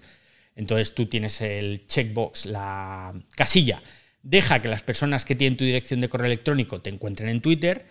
Entonces 0.57 0.93
tú 0.93 1.05
tienes 1.05 1.39
el 1.39 1.87
checkbox, 1.87 2.47
la 2.47 3.13
casilla, 3.37 3.81
deja 4.21 4.61
que 4.61 4.67
las 4.67 4.83
personas 4.83 5.23
que 5.23 5.35
tienen 5.35 5.55
tu 5.55 5.63
dirección 5.63 6.01
de 6.01 6.09
correo 6.09 6.25
electrónico 6.25 6.81
te 6.81 6.89
encuentren 6.89 7.29
en 7.29 7.41
Twitter 7.41 7.85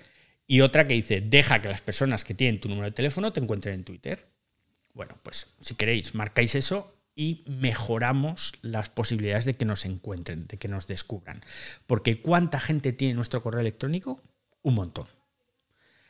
y 0.46 0.60
otra 0.60 0.86
que 0.86 0.94
dice, 0.94 1.20
deja 1.20 1.62
que 1.62 1.68
las 1.68 1.82
personas 1.82 2.24
que 2.24 2.34
tienen 2.34 2.60
tu 2.60 2.68
número 2.68 2.86
de 2.86 2.92
teléfono 2.92 3.32
te 3.32 3.40
encuentren 3.40 3.74
en 3.74 3.84
Twitter. 3.84 4.28
Bueno, 4.94 5.18
pues 5.22 5.48
si 5.60 5.74
queréis, 5.74 6.14
marcáis 6.14 6.54
eso 6.54 6.94
y 7.14 7.44
mejoramos 7.46 8.54
las 8.62 8.90
posibilidades 8.90 9.44
de 9.44 9.54
que 9.54 9.64
nos 9.64 9.84
encuentren, 9.84 10.46
de 10.46 10.58
que 10.58 10.68
nos 10.68 10.86
descubran. 10.86 11.42
Porque 11.86 12.20
¿cuánta 12.20 12.60
gente 12.60 12.92
tiene 12.92 13.14
nuestro 13.14 13.42
correo 13.42 13.60
electrónico? 13.60 14.22
Un 14.62 14.74
montón. 14.74 15.06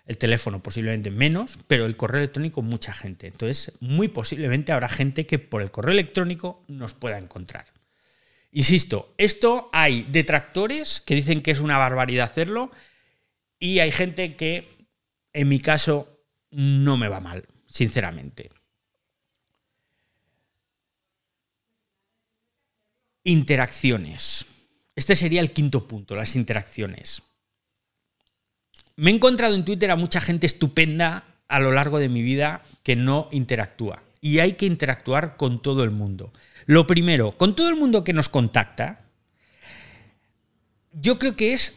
El 0.04 0.18
teléfono 0.18 0.62
posiblemente 0.62 1.10
menos, 1.10 1.58
pero 1.68 1.86
el 1.86 1.96
correo 1.96 2.18
electrónico 2.18 2.62
mucha 2.62 2.92
gente. 2.92 3.28
Entonces, 3.28 3.72
muy 3.80 4.08
posiblemente 4.08 4.72
habrá 4.72 4.88
gente 4.88 5.26
que 5.26 5.38
por 5.38 5.62
el 5.62 5.70
correo 5.70 5.92
electrónico 5.92 6.64
nos 6.66 6.94
pueda 6.94 7.18
encontrar. 7.18 7.66
Insisto, 8.50 9.14
esto 9.16 9.70
hay 9.72 10.06
detractores 10.10 11.00
que 11.00 11.14
dicen 11.14 11.42
que 11.42 11.52
es 11.52 11.60
una 11.60 11.78
barbaridad 11.78 12.26
hacerlo 12.26 12.70
y 13.62 13.78
hay 13.78 13.92
gente 13.92 14.34
que, 14.34 14.68
en 15.32 15.48
mi 15.48 15.60
caso, 15.60 16.18
no 16.50 16.96
me 16.96 17.06
va 17.06 17.20
mal, 17.20 17.46
sinceramente. 17.68 18.50
Interacciones. 23.22 24.46
Este 24.96 25.14
sería 25.14 25.40
el 25.40 25.52
quinto 25.52 25.86
punto, 25.86 26.16
las 26.16 26.34
interacciones. 26.34 27.22
Me 28.96 29.12
he 29.12 29.14
encontrado 29.14 29.54
en 29.54 29.64
Twitter 29.64 29.92
a 29.92 29.96
mucha 29.96 30.20
gente 30.20 30.46
estupenda 30.46 31.24
a 31.46 31.60
lo 31.60 31.70
largo 31.70 32.00
de 32.00 32.08
mi 32.08 32.22
vida 32.22 32.64
que 32.82 32.96
no 32.96 33.28
interactúa. 33.30 34.02
Y 34.20 34.40
hay 34.40 34.54
que 34.54 34.66
interactuar 34.66 35.36
con 35.36 35.62
todo 35.62 35.84
el 35.84 35.92
mundo. 35.92 36.32
Lo 36.66 36.88
primero, 36.88 37.30
con 37.30 37.54
todo 37.54 37.68
el 37.68 37.76
mundo 37.76 38.02
que 38.02 38.12
nos 38.12 38.28
contacta, 38.28 39.04
yo 40.90 41.16
creo 41.20 41.36
que 41.36 41.52
es, 41.52 41.76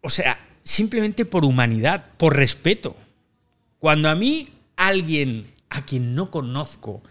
o 0.00 0.10
sea, 0.10 0.48
simplemente 0.64 1.24
por 1.24 1.44
humanidad, 1.44 2.10
por 2.16 2.36
respeto. 2.36 2.96
Cuando 3.78 4.08
a 4.08 4.14
mí 4.14 4.48
alguien 4.76 5.46
a 5.68 5.84
quien 5.84 6.14
no 6.14 6.30
conozco 6.30 7.02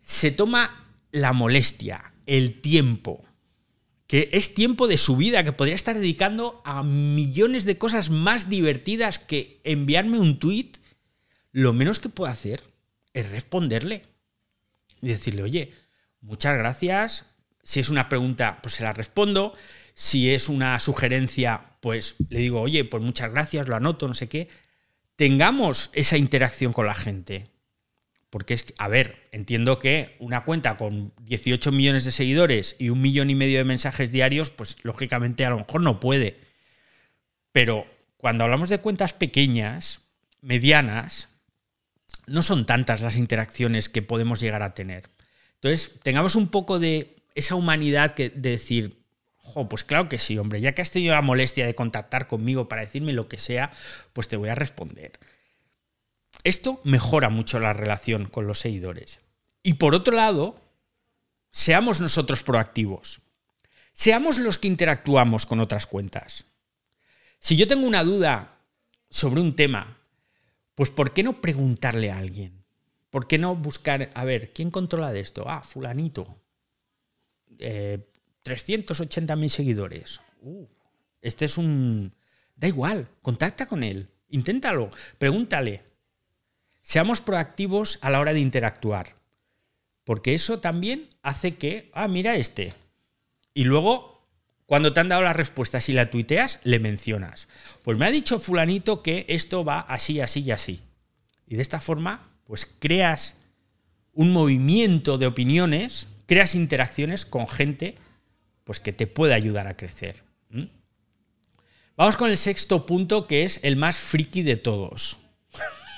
se 0.00 0.30
toma 0.30 0.86
la 1.10 1.32
molestia, 1.32 2.14
el 2.26 2.60
tiempo, 2.60 3.24
que 4.06 4.28
es 4.32 4.54
tiempo 4.54 4.86
de 4.86 4.98
su 4.98 5.16
vida 5.16 5.42
que 5.44 5.52
podría 5.52 5.74
estar 5.74 5.96
dedicando 5.96 6.62
a 6.64 6.82
millones 6.82 7.64
de 7.64 7.78
cosas 7.78 8.10
más 8.10 8.48
divertidas 8.48 9.18
que 9.18 9.60
enviarme 9.64 10.18
un 10.18 10.38
tweet, 10.38 10.72
lo 11.52 11.72
menos 11.72 11.98
que 11.98 12.08
puedo 12.08 12.30
hacer 12.30 12.62
es 13.14 13.30
responderle 13.30 14.04
y 15.02 15.08
decirle, 15.08 15.42
oye, 15.42 15.72
muchas 16.20 16.56
gracias. 16.56 17.26
Si 17.62 17.80
es 17.80 17.88
una 17.88 18.08
pregunta, 18.08 18.60
pues 18.62 18.74
se 18.74 18.84
la 18.84 18.92
respondo. 18.92 19.52
Si 19.98 20.34
es 20.34 20.50
una 20.50 20.78
sugerencia, 20.78 21.70
pues 21.80 22.16
le 22.28 22.40
digo, 22.40 22.60
oye, 22.60 22.84
pues 22.84 23.02
muchas 23.02 23.30
gracias, 23.30 23.66
lo 23.66 23.76
anoto, 23.76 24.06
no 24.06 24.12
sé 24.12 24.28
qué. 24.28 24.50
Tengamos 25.16 25.88
esa 25.94 26.18
interacción 26.18 26.74
con 26.74 26.84
la 26.84 26.94
gente. 26.94 27.48
Porque 28.28 28.52
es, 28.52 28.74
a 28.76 28.88
ver, 28.88 29.26
entiendo 29.32 29.78
que 29.78 30.14
una 30.18 30.44
cuenta 30.44 30.76
con 30.76 31.14
18 31.22 31.72
millones 31.72 32.04
de 32.04 32.10
seguidores 32.10 32.76
y 32.78 32.90
un 32.90 33.00
millón 33.00 33.30
y 33.30 33.34
medio 33.34 33.56
de 33.56 33.64
mensajes 33.64 34.12
diarios, 34.12 34.50
pues 34.50 34.76
lógicamente 34.82 35.46
a 35.46 35.50
lo 35.50 35.60
mejor 35.60 35.80
no 35.80 35.98
puede. 35.98 36.40
Pero 37.52 37.86
cuando 38.18 38.44
hablamos 38.44 38.68
de 38.68 38.82
cuentas 38.82 39.14
pequeñas, 39.14 40.02
medianas, 40.42 41.30
no 42.26 42.42
son 42.42 42.66
tantas 42.66 43.00
las 43.00 43.16
interacciones 43.16 43.88
que 43.88 44.02
podemos 44.02 44.40
llegar 44.40 44.62
a 44.62 44.74
tener. 44.74 45.08
Entonces, 45.54 45.92
tengamos 46.02 46.34
un 46.36 46.48
poco 46.48 46.78
de 46.78 47.16
esa 47.34 47.54
humanidad 47.54 48.12
que, 48.12 48.28
de 48.28 48.50
decir, 48.50 49.05
pues 49.68 49.84
claro 49.84 50.08
que 50.08 50.18
sí, 50.18 50.38
hombre, 50.38 50.60
ya 50.60 50.74
que 50.74 50.82
has 50.82 50.90
tenido 50.90 51.14
la 51.14 51.22
molestia 51.22 51.66
de 51.66 51.74
contactar 51.74 52.26
conmigo 52.28 52.68
para 52.68 52.82
decirme 52.82 53.12
lo 53.12 53.28
que 53.28 53.38
sea, 53.38 53.72
pues 54.12 54.28
te 54.28 54.36
voy 54.36 54.48
a 54.48 54.54
responder. 54.54 55.12
Esto 56.44 56.80
mejora 56.84 57.28
mucho 57.28 57.58
la 57.58 57.72
relación 57.72 58.26
con 58.26 58.46
los 58.46 58.60
seguidores. 58.60 59.20
Y 59.62 59.74
por 59.74 59.94
otro 59.94 60.14
lado, 60.14 60.60
seamos 61.50 62.00
nosotros 62.00 62.42
proactivos. 62.42 63.20
Seamos 63.92 64.38
los 64.38 64.58
que 64.58 64.68
interactuamos 64.68 65.46
con 65.46 65.60
otras 65.60 65.86
cuentas. 65.86 66.46
Si 67.38 67.56
yo 67.56 67.66
tengo 67.66 67.86
una 67.86 68.04
duda 68.04 68.58
sobre 69.08 69.40
un 69.40 69.56
tema, 69.56 69.98
pues 70.74 70.90
¿por 70.90 71.12
qué 71.12 71.22
no 71.22 71.40
preguntarle 71.40 72.10
a 72.10 72.18
alguien? 72.18 72.64
¿Por 73.10 73.26
qué 73.26 73.38
no 73.38 73.56
buscar, 73.56 74.10
a 74.14 74.24
ver, 74.24 74.52
¿quién 74.52 74.70
controla 74.70 75.12
de 75.12 75.20
esto? 75.20 75.44
Ah, 75.48 75.62
fulanito. 75.62 76.42
380.000 78.46 79.44
eh, 79.44 79.48
seguidores. 79.48 80.20
Uh, 80.40 80.66
este 81.20 81.44
es 81.44 81.58
un... 81.58 82.14
Da 82.54 82.68
igual, 82.68 83.08
contacta 83.20 83.66
con 83.66 83.82
él, 83.82 84.08
inténtalo, 84.28 84.90
pregúntale. 85.18 85.82
Seamos 86.80 87.20
proactivos 87.20 87.98
a 88.00 88.10
la 88.10 88.20
hora 88.20 88.32
de 88.32 88.40
interactuar, 88.40 89.16
porque 90.04 90.34
eso 90.34 90.60
también 90.60 91.10
hace 91.22 91.56
que, 91.56 91.90
ah, 91.92 92.08
mira 92.08 92.36
este. 92.36 92.72
Y 93.52 93.64
luego, 93.64 94.26
cuando 94.64 94.92
te 94.92 95.00
han 95.00 95.08
dado 95.08 95.22
la 95.22 95.32
respuesta, 95.32 95.80
si 95.80 95.92
la 95.92 96.10
tuiteas, 96.10 96.60
le 96.62 96.78
mencionas. 96.78 97.48
Pues 97.82 97.98
me 97.98 98.06
ha 98.06 98.10
dicho 98.10 98.38
fulanito 98.38 99.02
que 99.02 99.26
esto 99.28 99.64
va 99.64 99.80
así, 99.80 100.20
así 100.20 100.40
y 100.40 100.52
así. 100.52 100.80
Y 101.46 101.56
de 101.56 101.62
esta 101.62 101.80
forma, 101.80 102.30
pues 102.44 102.66
creas 102.78 103.34
un 104.12 104.32
movimiento 104.32 105.18
de 105.18 105.26
opiniones, 105.26 106.08
creas 106.26 106.54
interacciones 106.54 107.26
con 107.26 107.48
gente 107.48 107.96
pues 108.66 108.80
que 108.80 108.92
te 108.92 109.06
puede 109.06 109.32
ayudar 109.32 109.68
a 109.68 109.76
crecer. 109.76 110.24
Vamos 111.96 112.16
con 112.16 112.28
el 112.28 112.36
sexto 112.36 112.84
punto, 112.84 113.26
que 113.26 113.44
es 113.44 113.60
el 113.62 113.76
más 113.76 113.96
friki 113.96 114.42
de 114.42 114.56
todos. 114.56 115.18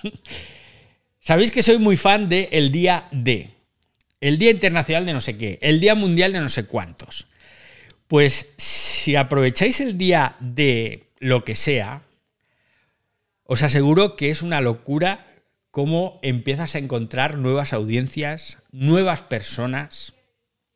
Sabéis 1.20 1.50
que 1.50 1.62
soy 1.62 1.78
muy 1.78 1.96
fan 1.96 2.28
de 2.28 2.50
el 2.52 2.70
día 2.70 3.08
D, 3.10 3.50
el 4.20 4.38
Día 4.38 4.50
Internacional 4.50 5.06
de 5.06 5.14
no 5.14 5.20
sé 5.22 5.38
qué, 5.38 5.58
el 5.62 5.80
Día 5.80 5.94
Mundial 5.94 6.34
de 6.34 6.40
no 6.40 6.48
sé 6.50 6.66
cuántos. 6.66 7.26
Pues 8.06 8.50
si 8.58 9.16
aprovecháis 9.16 9.80
el 9.80 9.96
día 9.96 10.36
de 10.38 11.08
lo 11.18 11.42
que 11.42 11.54
sea, 11.54 12.02
os 13.44 13.62
aseguro 13.62 14.14
que 14.14 14.28
es 14.28 14.42
una 14.42 14.60
locura 14.60 15.26
cómo 15.70 16.20
empiezas 16.22 16.74
a 16.74 16.78
encontrar 16.78 17.38
nuevas 17.38 17.72
audiencias, 17.72 18.58
nuevas 18.72 19.22
personas. 19.22 20.12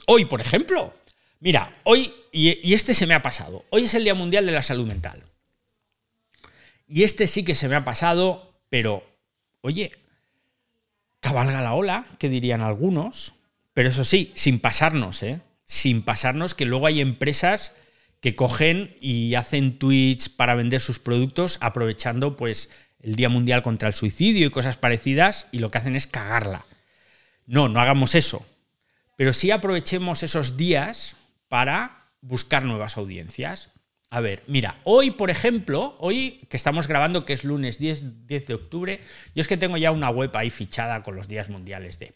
Hoy, 0.07 0.25
por 0.25 0.41
ejemplo, 0.41 0.95
mira, 1.43 1.77
hoy, 1.83 2.15
y, 2.31 2.73
este 2.73 2.95
se 2.95 3.07
me 3.07 3.15
ha 3.15 3.23
pasado, 3.23 3.65
hoy 3.71 3.85
es 3.85 3.95
el 3.95 4.05
Día 4.05 4.15
Mundial 4.15 4.47
de 4.47 4.53
la 4.53 4.63
Salud 4.63 4.87
Mental. 4.87 5.23
Y 6.87 7.03
este 7.03 7.27
sí 7.27 7.45
que 7.45 7.55
se 7.55 7.69
me 7.69 7.75
ha 7.75 7.85
pasado, 7.85 8.55
pero, 8.69 9.05
oye, 9.61 9.93
cabalga 11.21 11.61
la 11.61 11.75
ola, 11.75 12.07
que 12.19 12.29
dirían 12.29 12.61
algunos, 12.61 13.35
pero 13.75 13.89
eso 13.89 14.05
sí, 14.05 14.31
sin 14.35 14.61
pasarnos, 14.61 15.23
¿eh? 15.23 15.43
Sin 15.65 16.03
pasarnos 16.03 16.55
que 16.55 16.65
luego 16.65 16.87
hay 16.87 17.01
empresas 17.01 17.73
que 18.21 18.37
cogen 18.37 18.95
y 19.01 19.35
hacen 19.35 19.79
tweets 19.79 20.29
para 20.29 20.55
vender 20.55 20.81
sus 20.81 21.01
productos 21.01 21.59
aprovechando 21.61 22.37
pues 22.37 22.71
el 23.01 23.17
Día 23.17 23.29
Mundial 23.29 23.63
contra 23.63 23.89
el 23.89 23.95
Suicidio 23.95 24.47
y 24.47 24.51
cosas 24.51 24.77
parecidas 24.77 25.49
y 25.51 25.59
lo 25.59 25.71
que 25.71 25.79
hacen 25.79 25.97
es 25.97 26.07
cagarla. 26.07 26.67
No, 27.47 27.69
no 27.69 27.81
hagamos 27.81 28.15
eso. 28.15 28.47
Pero 29.17 29.33
sí 29.33 29.51
aprovechemos 29.51 30.23
esos 30.23 30.57
días 30.57 31.17
para 31.53 32.09
buscar 32.23 32.65
nuevas 32.65 32.97
audiencias. 32.97 33.69
A 34.09 34.21
ver, 34.21 34.43
mira, 34.47 34.81
hoy, 34.85 35.11
por 35.11 35.29
ejemplo, 35.29 35.99
hoy 36.01 36.41
que 36.49 36.57
estamos 36.57 36.89
grabando, 36.89 37.27
que 37.27 37.35
es 37.35 37.45
lunes 37.45 37.79
10, 37.79 38.27
10 38.27 38.47
de 38.47 38.55
octubre, 38.55 39.01
yo 39.35 39.43
es 39.43 39.49
que 39.49 39.59
tengo 39.59 39.77
ya 39.77 39.91
una 39.91 40.09
web 40.09 40.35
ahí 40.35 40.49
fichada 40.49 41.03
con 41.03 41.15
los 41.15 41.29
días 41.29 41.51
mundiales 41.51 41.99
de... 41.99 42.15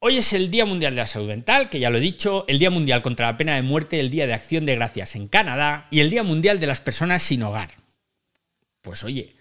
Hoy 0.00 0.16
es 0.16 0.32
el 0.32 0.50
Día 0.50 0.66
Mundial 0.66 0.96
de 0.96 1.02
la 1.02 1.06
Salud 1.06 1.28
Mental, 1.28 1.70
que 1.70 1.78
ya 1.78 1.90
lo 1.90 1.98
he 1.98 2.00
dicho, 2.00 2.44
el 2.48 2.58
Día 2.58 2.72
Mundial 2.72 3.02
contra 3.02 3.26
la 3.26 3.36
Pena 3.36 3.54
de 3.54 3.62
Muerte, 3.62 4.00
el 4.00 4.10
Día 4.10 4.26
de 4.26 4.34
Acción 4.34 4.66
de 4.66 4.74
Gracias 4.74 5.14
en 5.14 5.28
Canadá 5.28 5.86
y 5.92 6.00
el 6.00 6.10
Día 6.10 6.24
Mundial 6.24 6.58
de 6.58 6.66
las 6.66 6.80
Personas 6.80 7.22
sin 7.22 7.44
Hogar. 7.44 7.70
Pues 8.80 9.04
oye, 9.04 9.36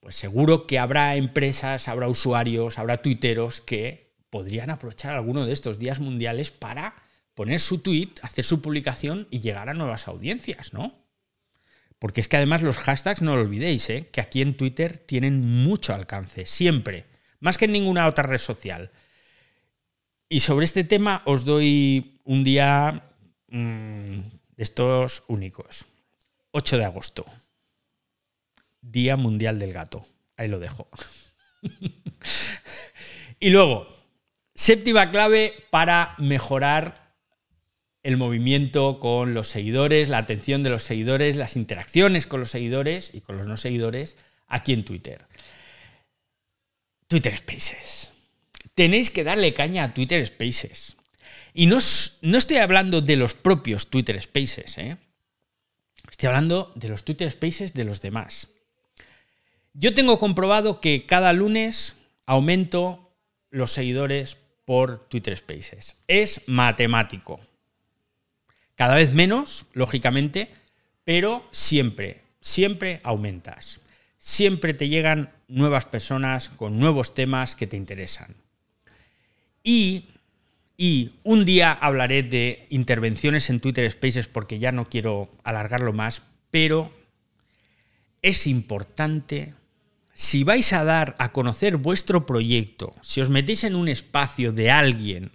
pues 0.00 0.16
seguro 0.16 0.66
que 0.66 0.78
habrá 0.78 1.16
empresas, 1.16 1.86
habrá 1.86 2.08
usuarios, 2.08 2.78
habrá 2.78 3.02
tuiteros 3.02 3.60
que 3.60 4.14
podrían 4.30 4.70
aprovechar 4.70 5.12
alguno 5.12 5.44
de 5.44 5.52
estos 5.52 5.78
días 5.78 6.00
mundiales 6.00 6.50
para 6.50 7.06
poner 7.38 7.60
su 7.60 7.78
tweet, 7.78 8.14
hacer 8.22 8.44
su 8.44 8.60
publicación 8.60 9.28
y 9.30 9.38
llegar 9.38 9.68
a 9.68 9.74
nuevas 9.74 10.08
audiencias, 10.08 10.72
¿no? 10.72 10.92
Porque 12.00 12.20
es 12.20 12.26
que 12.26 12.36
además 12.36 12.62
los 12.62 12.78
hashtags, 12.78 13.22
no 13.22 13.36
lo 13.36 13.42
olvidéis, 13.42 13.88
¿eh? 13.90 14.08
que 14.10 14.20
aquí 14.20 14.42
en 14.42 14.56
Twitter 14.56 14.98
tienen 14.98 15.62
mucho 15.62 15.94
alcance, 15.94 16.46
siempre, 16.46 17.06
más 17.38 17.56
que 17.56 17.66
en 17.66 17.72
ninguna 17.72 18.08
otra 18.08 18.24
red 18.24 18.38
social. 18.38 18.90
Y 20.28 20.40
sobre 20.40 20.64
este 20.64 20.82
tema 20.82 21.22
os 21.26 21.44
doy 21.44 22.20
un 22.24 22.42
día 22.42 23.04
de 23.46 24.24
estos 24.56 25.22
únicos. 25.28 25.86
8 26.50 26.76
de 26.76 26.84
agosto. 26.86 27.24
Día 28.80 29.16
Mundial 29.16 29.60
del 29.60 29.72
Gato. 29.72 30.04
Ahí 30.36 30.48
lo 30.48 30.58
dejo. 30.58 30.88
y 33.38 33.50
luego, 33.50 33.86
séptima 34.56 35.12
clave 35.12 35.54
para 35.70 36.16
mejorar 36.18 37.07
el 38.08 38.16
movimiento 38.16 39.00
con 39.00 39.34
los 39.34 39.48
seguidores, 39.48 40.08
la 40.08 40.16
atención 40.16 40.62
de 40.62 40.70
los 40.70 40.82
seguidores, 40.82 41.36
las 41.36 41.56
interacciones 41.56 42.26
con 42.26 42.40
los 42.40 42.50
seguidores 42.50 43.10
y 43.12 43.20
con 43.20 43.36
los 43.36 43.46
no 43.46 43.58
seguidores 43.58 44.16
aquí 44.46 44.72
en 44.72 44.86
Twitter. 44.86 45.26
Twitter 47.06 47.36
Spaces. 47.36 48.12
Tenéis 48.74 49.10
que 49.10 49.24
darle 49.24 49.52
caña 49.52 49.84
a 49.84 49.92
Twitter 49.92 50.26
Spaces. 50.26 50.96
Y 51.52 51.66
no, 51.66 51.80
no 52.22 52.38
estoy 52.38 52.56
hablando 52.56 53.02
de 53.02 53.16
los 53.16 53.34
propios 53.34 53.88
Twitter 53.90 54.18
Spaces, 54.22 54.78
¿eh? 54.78 54.96
Estoy 56.10 56.28
hablando 56.28 56.72
de 56.76 56.88
los 56.88 57.04
Twitter 57.04 57.30
Spaces 57.30 57.74
de 57.74 57.84
los 57.84 58.00
demás. 58.00 58.48
Yo 59.74 59.94
tengo 59.94 60.18
comprobado 60.18 60.80
que 60.80 61.04
cada 61.04 61.34
lunes 61.34 61.96
aumento 62.24 63.12
los 63.50 63.70
seguidores 63.70 64.38
por 64.64 65.06
Twitter 65.10 65.36
Spaces. 65.36 65.96
Es 66.06 66.40
matemático. 66.46 67.38
Cada 68.78 68.94
vez 68.94 69.12
menos, 69.12 69.66
lógicamente, 69.72 70.52
pero 71.02 71.44
siempre, 71.50 72.22
siempre 72.40 73.00
aumentas. 73.02 73.80
Siempre 74.18 74.72
te 74.72 74.88
llegan 74.88 75.32
nuevas 75.48 75.84
personas 75.84 76.48
con 76.50 76.78
nuevos 76.78 77.12
temas 77.12 77.56
que 77.56 77.66
te 77.66 77.76
interesan. 77.76 78.36
Y, 79.64 80.04
y 80.76 81.10
un 81.24 81.44
día 81.44 81.72
hablaré 81.72 82.22
de 82.22 82.68
intervenciones 82.70 83.50
en 83.50 83.58
Twitter 83.58 83.90
Spaces 83.90 84.28
porque 84.28 84.60
ya 84.60 84.70
no 84.70 84.88
quiero 84.88 85.28
alargarlo 85.42 85.92
más, 85.92 86.22
pero 86.52 86.92
es 88.22 88.46
importante, 88.46 89.54
si 90.14 90.44
vais 90.44 90.72
a 90.72 90.84
dar 90.84 91.16
a 91.18 91.32
conocer 91.32 91.78
vuestro 91.78 92.26
proyecto, 92.26 92.94
si 93.02 93.20
os 93.22 93.28
metéis 93.28 93.64
en 93.64 93.74
un 93.74 93.88
espacio 93.88 94.52
de 94.52 94.70
alguien 94.70 95.32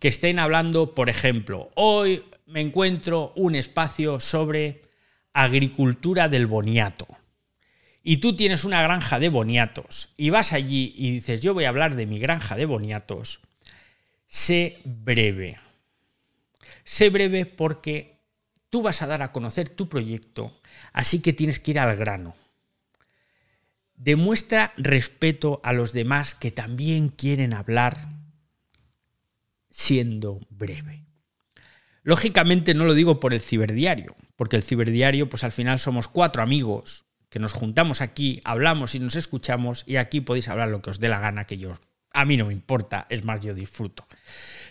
que 0.00 0.08
estén 0.08 0.40
hablando, 0.40 0.96
por 0.96 1.08
ejemplo, 1.08 1.70
hoy 1.76 2.24
me 2.52 2.60
encuentro 2.60 3.32
un 3.34 3.54
espacio 3.54 4.20
sobre 4.20 4.82
agricultura 5.32 6.28
del 6.28 6.46
boniato. 6.46 7.08
Y 8.02 8.18
tú 8.18 8.36
tienes 8.36 8.64
una 8.64 8.82
granja 8.82 9.18
de 9.18 9.30
boniatos 9.30 10.10
y 10.18 10.28
vas 10.28 10.52
allí 10.52 10.92
y 10.94 11.12
dices, 11.12 11.40
yo 11.40 11.54
voy 11.54 11.64
a 11.64 11.70
hablar 11.70 11.96
de 11.96 12.06
mi 12.06 12.18
granja 12.18 12.54
de 12.56 12.66
boniatos, 12.66 13.40
sé 14.26 14.80
breve. 14.84 15.58
Sé 16.84 17.08
breve 17.08 17.46
porque 17.46 18.20
tú 18.68 18.82
vas 18.82 19.00
a 19.00 19.06
dar 19.06 19.22
a 19.22 19.32
conocer 19.32 19.70
tu 19.70 19.88
proyecto, 19.88 20.60
así 20.92 21.20
que 21.20 21.32
tienes 21.32 21.58
que 21.58 21.70
ir 21.70 21.78
al 21.78 21.96
grano. 21.96 22.34
Demuestra 23.94 24.74
respeto 24.76 25.60
a 25.64 25.72
los 25.72 25.94
demás 25.94 26.34
que 26.34 26.50
también 26.50 27.08
quieren 27.08 27.54
hablar 27.54 28.08
siendo 29.70 30.40
breve. 30.50 31.11
Lógicamente 32.02 32.74
no 32.74 32.84
lo 32.84 32.94
digo 32.94 33.20
por 33.20 33.32
el 33.32 33.40
ciberdiario, 33.40 34.16
porque 34.36 34.56
el 34.56 34.62
ciberdiario, 34.62 35.28
pues 35.28 35.44
al 35.44 35.52
final 35.52 35.78
somos 35.78 36.08
cuatro 36.08 36.42
amigos 36.42 37.04
que 37.28 37.38
nos 37.38 37.52
juntamos 37.52 38.00
aquí, 38.00 38.40
hablamos 38.44 38.94
y 38.94 38.98
nos 38.98 39.14
escuchamos, 39.14 39.84
y 39.86 39.96
aquí 39.96 40.20
podéis 40.20 40.48
hablar 40.48 40.68
lo 40.68 40.82
que 40.82 40.90
os 40.90 41.00
dé 41.00 41.08
la 41.08 41.20
gana, 41.20 41.46
que 41.46 41.58
yo, 41.58 41.72
a 42.12 42.24
mí 42.24 42.36
no 42.36 42.46
me 42.46 42.52
importa, 42.52 43.06
es 43.08 43.24
más, 43.24 43.40
yo 43.40 43.54
disfruto. 43.54 44.06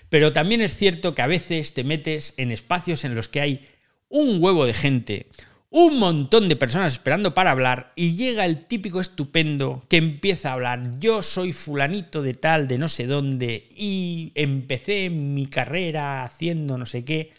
Pero 0.10 0.34
también 0.34 0.62
es 0.62 0.76
cierto 0.76 1.16
que 1.16 1.22
a 1.22 1.28
veces 1.28 1.74
te 1.74 1.84
metes 1.84 2.34
en 2.38 2.52
espacios 2.52 3.04
en 3.04 3.16
los 3.16 3.30
que 3.30 3.42
hay 3.42 3.68
un 4.10 4.44
huevo 4.44 4.66
de 4.66 4.74
gente, 4.74 5.30
un 5.72 6.00
montón 6.00 6.50
de 6.50 6.58
personas 6.58 6.92
esperando 6.92 7.34
para 7.34 7.52
hablar 7.52 7.94
y 7.96 8.16
llega 8.16 8.46
el 8.46 8.66
típico 8.66 9.00
estupendo 9.00 9.84
que 9.88 9.96
empieza 9.96 10.50
a 10.50 10.54
hablar, 10.54 11.00
yo 11.00 11.24
soy 11.24 11.54
fulanito 11.54 12.22
de 12.22 12.34
tal, 12.34 12.68
de 12.68 12.78
no 12.78 12.90
sé 12.90 13.08
dónde, 13.08 13.70
y 13.72 14.34
empecé 14.36 15.10
mi 15.10 15.46
carrera 15.46 16.24
haciendo 16.24 16.78
no 16.78 16.86
sé 16.86 17.06
qué, 17.06 17.32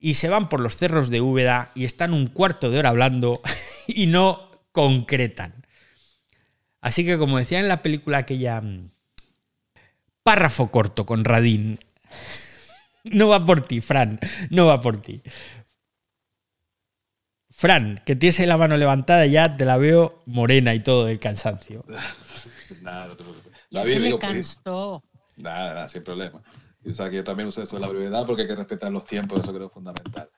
y 0.00 0.14
se 0.14 0.28
van 0.28 0.48
por 0.48 0.58
los 0.58 0.76
cerros 0.76 1.08
de 1.08 1.20
Úbeda 1.20 1.70
y 1.76 1.84
están 1.84 2.12
un 2.12 2.26
cuarto 2.26 2.68
de 2.68 2.80
hora 2.80 2.90
hablando 2.90 3.40
y 3.86 4.06
no 4.06 4.50
concretan. 4.72 5.64
Así 6.80 7.04
que 7.04 7.16
como 7.16 7.38
decía 7.38 7.60
en 7.60 7.68
la 7.68 7.82
película 7.82 8.18
aquella 8.18 8.60
mm, 8.60 8.90
párrafo 10.24 10.72
corto 10.72 11.06
con 11.06 11.24
Radín, 11.24 11.78
no 13.04 13.28
va 13.28 13.44
por 13.44 13.60
ti, 13.60 13.80
Fran, 13.80 14.18
no 14.50 14.66
va 14.66 14.80
por 14.80 15.00
ti. 15.00 15.22
Fran, 17.58 18.00
que 18.06 18.14
tienes 18.14 18.38
ahí 18.38 18.46
la 18.46 18.56
mano 18.56 18.76
levantada, 18.76 19.26
ya 19.26 19.56
te 19.56 19.64
la 19.64 19.76
veo 19.78 20.22
morena 20.26 20.76
y 20.76 20.80
todo 20.80 21.06
del 21.06 21.18
cansancio. 21.18 21.84
nada, 22.82 23.08
no 23.08 23.16
te 23.16 23.24
preocupes. 23.24 23.52
Ya 23.68 23.82
se 23.82 23.98
me 23.98 24.16
cansó. 24.16 25.02
Nada, 25.38 25.74
nada, 25.74 25.88
sin 25.88 26.04
problema. 26.04 26.40
O 26.88 26.94
sea, 26.94 27.10
que 27.10 27.16
yo 27.16 27.24
también 27.24 27.48
uso 27.48 27.60
eso 27.60 27.74
de 27.74 27.82
la 27.82 27.88
brevedad 27.88 28.24
porque 28.26 28.42
hay 28.42 28.48
que 28.48 28.54
respetar 28.54 28.92
los 28.92 29.04
tiempos, 29.04 29.40
eso 29.40 29.52
creo 29.52 29.66
es 29.66 29.72
fundamental. 29.72 30.30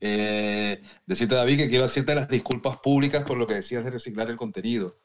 Eh, 0.00 0.82
decirte, 1.06 1.36
David, 1.36 1.58
que 1.58 1.68
quiero 1.68 1.84
hacerte 1.84 2.12
las 2.12 2.28
disculpas 2.28 2.78
públicas 2.78 3.22
por 3.22 3.38
lo 3.38 3.46
que 3.46 3.54
decías 3.54 3.84
de 3.84 3.92
reciclar 3.92 4.28
el 4.28 4.36
contenido. 4.36 4.98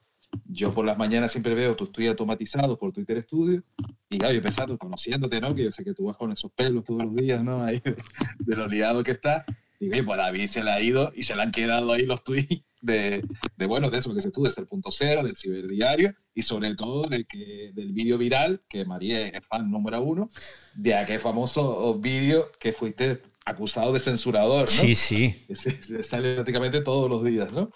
Yo 0.46 0.74
por 0.74 0.88
las 0.88 0.98
mañanas 0.98 1.32
siempre 1.32 1.54
veo 1.54 1.76
tu 1.76 1.84
estudio 1.84 2.10
automatizado 2.10 2.80
por 2.80 2.94
Twitter 2.94 3.22
Studio 3.22 3.64
y 4.10 4.18
claro, 4.18 4.34
yo 4.34 4.42
pensando, 4.42 4.76
conociéndote, 4.80 5.40
¿no? 5.40 5.54
Que 5.54 5.66
yo 5.66 5.72
sé 5.72 5.84
que 5.84 5.94
tú 5.94 6.06
vas 6.06 6.18
con 6.18 6.32
esos 6.32 6.52
pelos 6.52 6.84
todos 6.84 7.04
los 7.04 7.16
días, 7.16 7.44
¿no? 7.44 7.64
Ahí 7.64 7.80
de, 7.80 7.96
de 8.40 8.56
lo 8.56 8.68
liado 8.68 9.04
que 9.04 9.12
está. 9.12 9.46
Y 9.80 10.02
pues 10.02 10.18
David 10.18 10.48
se 10.48 10.64
le 10.64 10.72
ha 10.72 10.82
ido 10.82 11.12
y 11.16 11.24
se 11.24 11.36
le 11.36 11.42
han 11.42 11.52
quedado 11.52 11.94
ahí 11.94 12.06
los 12.06 12.24
tweets 12.24 12.64
de, 12.82 13.24
de 13.58 13.66
bueno, 13.66 13.90
de 13.90 14.00
eso 14.00 14.14
que 14.14 14.22
se 14.22 14.32
tú, 14.32 14.44
desde 14.44 14.62
el 14.62 14.68
punto 14.68 14.90
cero, 14.92 15.24
del 15.24 15.36
ciberdiario 15.36 16.14
y 16.34 16.42
sobre 16.44 16.76
todo 16.76 17.08
del, 17.08 17.28
que, 17.28 17.72
del 17.74 17.92
vídeo 17.94 18.18
viral, 18.18 18.62
que 18.70 18.86
María 18.86 19.28
es 19.28 19.46
fan 19.48 19.70
número 19.70 20.02
uno, 20.02 20.28
de 20.76 20.96
aquel 20.96 21.20
famoso 21.20 21.98
vídeo 22.00 22.52
que 22.60 22.74
fuiste 22.74 23.22
acusado 23.46 23.94
de 23.94 24.00
censurador, 24.00 24.62
¿no? 24.62 24.68
Sí, 24.68 24.96
sí. 24.96 25.46
Se, 25.54 26.04
sale 26.04 26.36
prácticamente 26.36 26.82
todos 26.82 27.10
los 27.10 27.24
días, 27.24 27.52
¿no? 27.52 27.72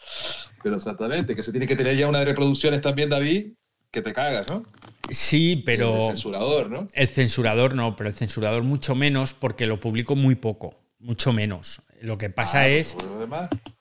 Pero 0.62 0.76
exactamente, 0.76 1.36
que 1.36 1.44
se 1.44 1.52
tiene 1.52 1.68
que 1.68 1.76
tener 1.76 1.98
ya 1.98 2.08
una 2.08 2.20
de 2.20 2.26
reproducciones 2.26 2.82
también, 2.82 3.10
David, 3.10 3.54
que 3.92 4.02
te 4.02 4.13
cagas, 4.13 4.48
¿no? 4.50 4.66
Sí, 5.10 5.62
pero... 5.66 5.96
El 5.96 6.16
censurador, 6.16 6.70
¿no? 6.70 6.88
El 6.94 7.08
censurador 7.08 7.76
no, 7.76 7.96
pero 7.96 8.10
el 8.10 8.16
censurador 8.16 8.63
mucho 8.63 8.96
menos 8.96 9.34
porque 9.34 9.68
lo 9.68 9.80
publico 9.80 10.16
muy 10.16 10.36
poco, 10.36 10.76
mucho 11.00 11.34
menos. 11.34 11.82
Lo 12.04 12.18
que 12.18 12.30
pasa 12.30 12.62
Ah, 12.62 12.68
es 12.68 12.98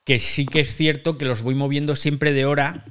que 0.05 0.21
sí 0.21 0.47
que 0.47 0.61
es 0.61 0.77
cierto 0.77 1.19
que 1.19 1.25
los 1.25 1.43
voy 1.43 1.57
moviendo 1.57 1.97
siempre 1.97 2.33
de 2.33 2.45
hora 2.45 2.85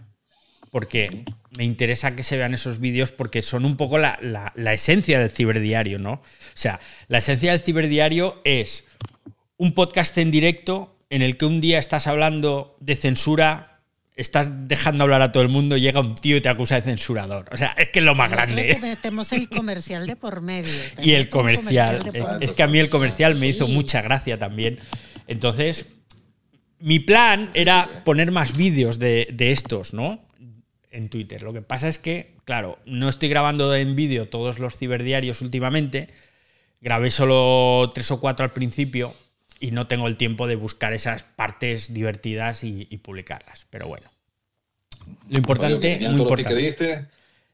porque 0.71 1.23
me 1.51 1.63
interesa 1.63 2.15
que 2.17 2.23
se 2.23 2.35
vean 2.37 2.53
esos 2.53 2.79
vídeos 2.79 3.11
porque 3.13 3.41
son 3.41 3.63
un 3.63 3.77
poco 3.77 3.97
la, 3.97 4.17
la- 4.21 4.51
la 4.55 4.73
esencia 4.73 5.19
del 5.19 5.29
ciberdiario, 5.31 5.99
¿no? 5.99 6.13
O 6.13 6.21
sea, 6.53 6.79
la 7.07 7.19
esencia 7.19 7.51
del 7.51 7.61
ciberdiario 7.61 8.41
es 8.43 8.83
un 9.57 9.73
podcast 9.73 10.17
en 10.17 10.31
directo 10.31 10.97
en 11.09 11.21
el 11.21 11.37
que 11.37 11.45
un 11.45 11.61
día 11.61 11.79
estás 11.79 12.07
hablando 12.07 12.75
de 12.81 12.95
censura, 12.97 13.79
estás 14.17 14.67
dejando 14.67 15.03
hablar 15.03 15.21
a 15.21 15.31
todo 15.31 15.43
el 15.43 15.49
mundo, 15.49 15.77
llega 15.77 16.01
un 16.01 16.15
tío 16.15 16.35
y 16.37 16.41
te 16.41 16.49
acusa 16.49 16.75
de 16.75 16.81
censurador. 16.81 17.45
O 17.53 17.57
sea, 17.57 17.69
es 17.77 17.87
que 17.89 17.99
es 17.99 18.05
lo 18.05 18.15
más 18.15 18.29
Nosotros 18.31 18.53
grande. 18.55 18.73
te 18.75 18.81
metemos 18.81 19.31
el 19.31 19.49
comercial 19.49 20.07
de 20.07 20.15
por 20.17 20.41
medio. 20.41 20.71
Y 21.01 21.11
el 21.13 21.29
comercial. 21.29 22.01
Es, 22.41 22.51
que 22.51 22.63
a 22.63 22.67
mí 22.67 22.79
el 22.79 22.89
comercial 22.89 23.35
me 23.35 23.47
hizo 23.47 23.65
Sí. 23.67 23.71
mucha 23.73 24.01
gracia 24.01 24.37
también. 24.37 24.77
Entonces, 25.31 25.85
mi 26.79 26.99
plan 26.99 27.51
era 27.53 28.03
poner 28.03 28.31
más 28.31 28.57
vídeos 28.57 28.99
de, 28.99 29.27
de 29.31 29.51
estos, 29.51 29.93
¿no? 29.93 30.19
En 30.91 31.07
Twitter. 31.09 31.41
Lo 31.41 31.53
que 31.53 31.61
pasa 31.61 31.87
es 31.87 31.99
que, 31.99 32.35
claro, 32.43 32.77
no 32.85 33.07
estoy 33.07 33.29
grabando 33.29 33.73
en 33.73 33.95
vídeo 33.95 34.27
todos 34.27 34.59
los 34.59 34.77
ciberdiarios 34.77 35.41
últimamente. 35.41 36.09
Grabé 36.81 37.11
solo 37.11 37.89
tres 37.93 38.11
o 38.11 38.19
cuatro 38.19 38.43
al 38.43 38.51
principio 38.51 39.13
y 39.59 39.71
no 39.71 39.87
tengo 39.87 40.07
el 40.07 40.17
tiempo 40.17 40.47
de 40.47 40.55
buscar 40.55 40.91
esas 40.91 41.23
partes 41.23 41.93
divertidas 41.93 42.63
y, 42.63 42.87
y 42.89 42.97
publicarlas. 42.97 43.67
Pero 43.69 43.87
bueno. 43.87 44.07
Lo 45.29 45.37
importante, 45.37 45.95
Oye, 45.95 46.09
muy 46.09 46.17
lo 46.17 46.25
que 46.25 46.41
importante. 46.41 46.55
diste. 46.61 47.05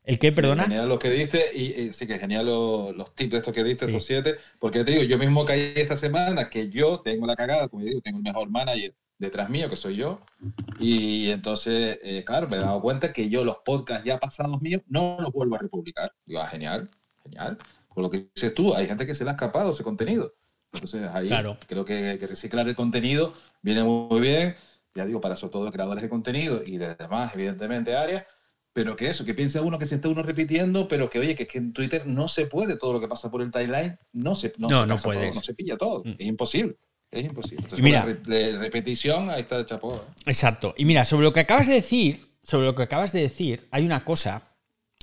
¿El 0.08 0.20
qué, 0.20 0.32
perdona? 0.32 0.63
Genial 0.63 0.88
lo 0.89 0.98
que 1.00 1.10
diste 1.10 1.52
y, 1.54 1.82
y 1.82 1.93
sí 1.93 2.08
que 2.08 2.17
genial 2.17 2.46
lo- 2.46 2.91
los 2.93 3.13
tips 3.13 3.32
de 3.32 3.38
estos 3.38 3.54
que 3.54 3.63
diste, 3.63 3.86
Sí. 3.86 3.91
estos 3.91 4.06
siete, 4.06 4.36
porque 4.60 4.84
te 4.84 4.91
digo, 4.91 5.04
yo 5.04 5.17
mismo 5.17 5.46
caí 5.46 5.74
esta 5.76 5.98
semana 5.98 6.50
que 6.50 6.70
yo 6.70 7.02
tengo 7.02 7.28
la 7.28 7.36
cagada, 7.36 7.67
como 7.67 7.84
digo, 7.84 8.02
tengo 8.02 8.17
el 8.17 8.24
mejor 8.24 8.50
manager 8.50 8.96
detrás 9.20 9.50
mío, 9.50 9.70
que 9.70 9.76
soy 9.76 9.96
yo, 9.98 10.22
y 10.80 11.30
entonces, 11.32 12.00
eh, 12.04 12.24
claro, 12.26 12.48
me 12.48 12.58
he 12.58 12.60
dado 12.60 12.82
cuenta 12.82 13.12
que 13.12 13.30
yo 13.30 13.43
los 13.43 13.58
podcasts 13.65 14.06
ya 14.06 14.20
pasados 14.20 14.62
míos 14.62 14.82
no 14.88 15.17
los 15.20 15.32
vuelvo 15.34 15.56
a 15.56 15.60
republicar. 15.60 16.13
Digo, 16.26 16.39
ah, 16.41 16.48
genial, 16.48 16.89
genial. 17.24 17.58
Por 17.93 18.04
lo 18.04 18.10
que 18.10 18.30
dices 18.36 18.54
tú, 18.54 18.76
hay 18.76 18.86
gente 18.88 19.06
que 19.06 19.15
se 19.15 19.24
le 19.24 19.32
ha 19.32 19.34
escapado 19.34 19.72
ese 19.72 19.84
contenido. 19.84 20.34
Entonces 20.72 21.10
ahí 21.13 21.28
Claro. 21.30 21.58
creo 21.67 21.84
que, 21.86 22.17
que 22.20 22.28
reciclar 22.28 22.67
el 22.67 22.76
contenido 22.76 23.34
viene 23.62 23.84
muy 23.84 24.20
bien, 24.22 24.56
ya 24.93 25.06
digo, 25.06 25.20
para 25.22 25.36
sobre 25.36 25.52
todo 25.54 25.72
creadores 25.72 26.04
de 26.04 26.10
contenido 26.10 26.62
y 26.65 26.78
de 26.78 26.96
demás, 26.96 27.34
evidentemente, 27.34 27.96
áreas, 27.96 28.26
pero 28.78 28.96
que 28.96 29.10
eso, 29.10 29.26
que 29.26 29.34
piensa 29.34 29.60
uno 29.63 29.80
que 29.80 29.88
se 29.88 29.96
está 29.96 30.08
uno 30.08 30.22
repitiendo, 30.22 30.88
pero 30.88 31.10
que 31.10 31.18
oye, 31.18 31.34
que, 31.36 31.48
que 31.48 31.58
en 31.58 31.74
Twitter 31.74 32.06
no 32.06 32.28
se 32.28 32.46
puede 32.46 32.78
todo 32.78 32.94
lo 32.94 33.00
que 33.00 33.08
pasa 33.08 33.32
por 33.32 33.42
el 33.42 33.50
timeline, 33.50 33.98
no 34.13 34.36
se, 34.36 34.54
no, 34.60 34.68
No, 34.68 34.82
se 34.82 34.88
no 34.88 34.96
todo, 34.98 35.26
no 35.34 35.42
se 35.42 35.54
pilla 35.56 35.78
todo, 35.78 36.04
Mm. 36.06 36.10
es 36.20 36.28
imposible, 36.28 36.76
es 37.10 37.26
imposible. 37.26 37.63
Entonces, 37.63 37.80
Y 37.80 37.82
mira- 37.82 38.02
con 38.02 38.10
la 38.12 38.38
re- 38.38 38.52
la 38.54 38.60
repetición, 38.60 39.32
ahí 39.32 39.42
está 39.42 39.58
el 39.58 39.66
chapó. 39.66 39.96
¿eh? 39.96 40.02
Exacto. 40.28 40.76
Y 40.78 40.86
mira, 40.86 41.06
sobre 41.06 41.24
lo 41.24 41.34
que 41.34 41.40
acabas 41.40 41.66
de 41.66 41.74
decir, 41.74 42.36
sobre 42.44 42.68
lo 42.68 42.76
que 42.76 42.84
acabas 42.84 43.12
de 43.13 43.22
decir, 43.22 43.68
hay 43.72 43.84
una 43.84 44.06
cosa. 44.06 44.44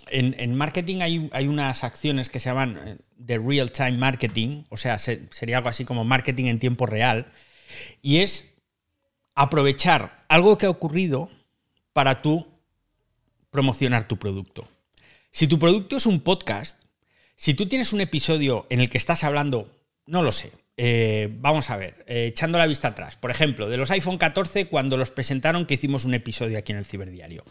En, 0.09 0.37
en 0.39 0.55
marketing 0.55 1.01
hay, 1.01 1.29
hay 1.33 1.49
unas 1.49 1.83
acciones 1.83 2.29
que 2.29 2.39
se 2.39 2.51
llaman 2.51 2.79
eh, 2.87 2.97
de 3.17 3.39
real 3.41 3.73
time 3.73 3.99
marketing, 3.99 4.63
o 4.69 4.77
sea, 4.77 5.01
se- 5.01 5.27
sería 5.33 5.57
algo 5.57 5.69
así 5.69 5.85
como 5.85 6.05
marketing 6.05 6.45
en 6.45 6.61
tiempo 6.61 6.87
real, 6.87 7.27
y 8.03 8.19
es 8.19 8.55
aprovechar 9.35 10.25
algo 10.29 10.59
que 10.59 10.67
ha 10.67 10.71
ocurrido 10.71 11.29
para 11.93 12.23
tú 12.23 12.54
promocionar 13.55 14.09
tu 14.09 14.19
producto. 14.19 14.69
Si 15.31 15.47
tu 15.47 15.61
producto 15.61 15.97
es 15.97 16.07
un 16.07 16.19
podcast, 16.19 16.83
si 17.37 17.55
tú 17.55 17.69
tienes 17.69 17.93
un 17.93 18.01
episodio 18.01 18.67
en 18.69 18.81
el 18.81 18.91
que 18.91 18.99
estás 18.99 19.23
hablando, 19.23 19.71
no 20.07 20.25
lo 20.25 20.33
sé, 20.33 20.51
eh, 20.77 21.29
vamos 21.39 21.71
a 21.71 21.77
ver, 21.77 22.05
eh, 22.09 22.27
echando 22.27 22.59
la 22.59 22.67
vista 22.67 22.89
atrás, 22.89 23.17
por 23.17 23.31
ejemplo, 23.31 23.69
de 23.69 23.77
los 23.77 23.93
iPhone 23.93 24.19
14 24.19 24.67
cuando 24.67 24.97
los 24.97 25.13
presentaron 25.13 25.67
que 25.67 25.75
hicimos 25.75 26.05
un 26.05 26.15
episodio 26.15 26.59
aquí 26.59 26.73
en 26.73 26.79
el 26.79 26.85
Ciberdiario. 26.85 27.45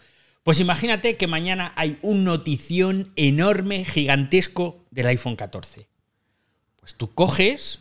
Pues 0.43 0.59
imagínate 0.59 1.15
que 1.15 1.27
mañana 1.27 1.71
hay 1.77 1.97
un 2.01 2.25
notición 2.25 3.13
enorme, 3.15 3.85
gigantesco 3.85 4.83
del 4.91 5.07
iPhone 5.07 5.37
14. 5.37 5.87
Pues 6.81 6.95
tú 6.95 7.13
coges 7.13 7.79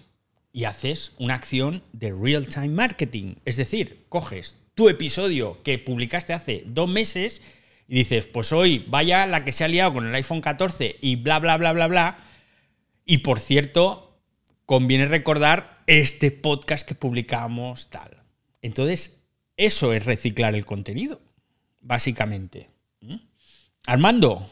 y 0.52 0.62
haces 0.62 1.10
una 1.18 1.34
acción 1.34 1.82
de 1.92 2.12
real-time 2.12 2.68
marketing. 2.68 3.34
Es 3.44 3.56
decir, 3.56 4.04
coges 4.08 4.58
tu 4.76 4.88
episodio 4.88 5.60
que 5.64 5.80
publicaste 5.80 6.32
hace 6.32 6.62
dos 6.68 6.88
meses 6.88 7.42
y 7.88 7.96
dices, 7.96 8.26
pues 8.26 8.52
hoy 8.52 8.84
vaya 8.88 9.26
la 9.26 9.44
que 9.44 9.52
se 9.52 9.64
ha 9.64 9.68
liado 9.68 9.94
con 9.94 10.06
el 10.06 10.14
iPhone 10.14 10.40
14 10.40 10.96
y 11.00 11.16
bla, 11.16 11.38
bla, 11.38 11.56
bla, 11.56 11.72
bla, 11.72 11.86
bla. 11.86 12.16
Y 13.04 13.18
por 13.18 13.38
cierto, 13.38 14.20
conviene 14.66 15.06
recordar 15.06 15.82
este 15.86 16.30
podcast 16.30 16.86
que 16.86 16.94
publicamos 16.94 17.90
tal. 17.90 18.22
Entonces, 18.62 19.20
eso 19.56 19.92
es 19.92 20.06
reciclar 20.06 20.54
el 20.54 20.64
contenido, 20.64 21.20
básicamente. 21.80 22.70
¿Mm? 23.00 23.16
Armando, 23.86 24.48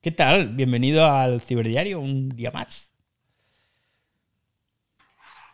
¿qué 0.00 0.10
tal? 0.10 0.48
Bienvenido 0.48 1.06
al 1.06 1.40
Ciberdiario 1.40 2.00
un 2.00 2.28
día 2.28 2.50
más. 2.50 2.92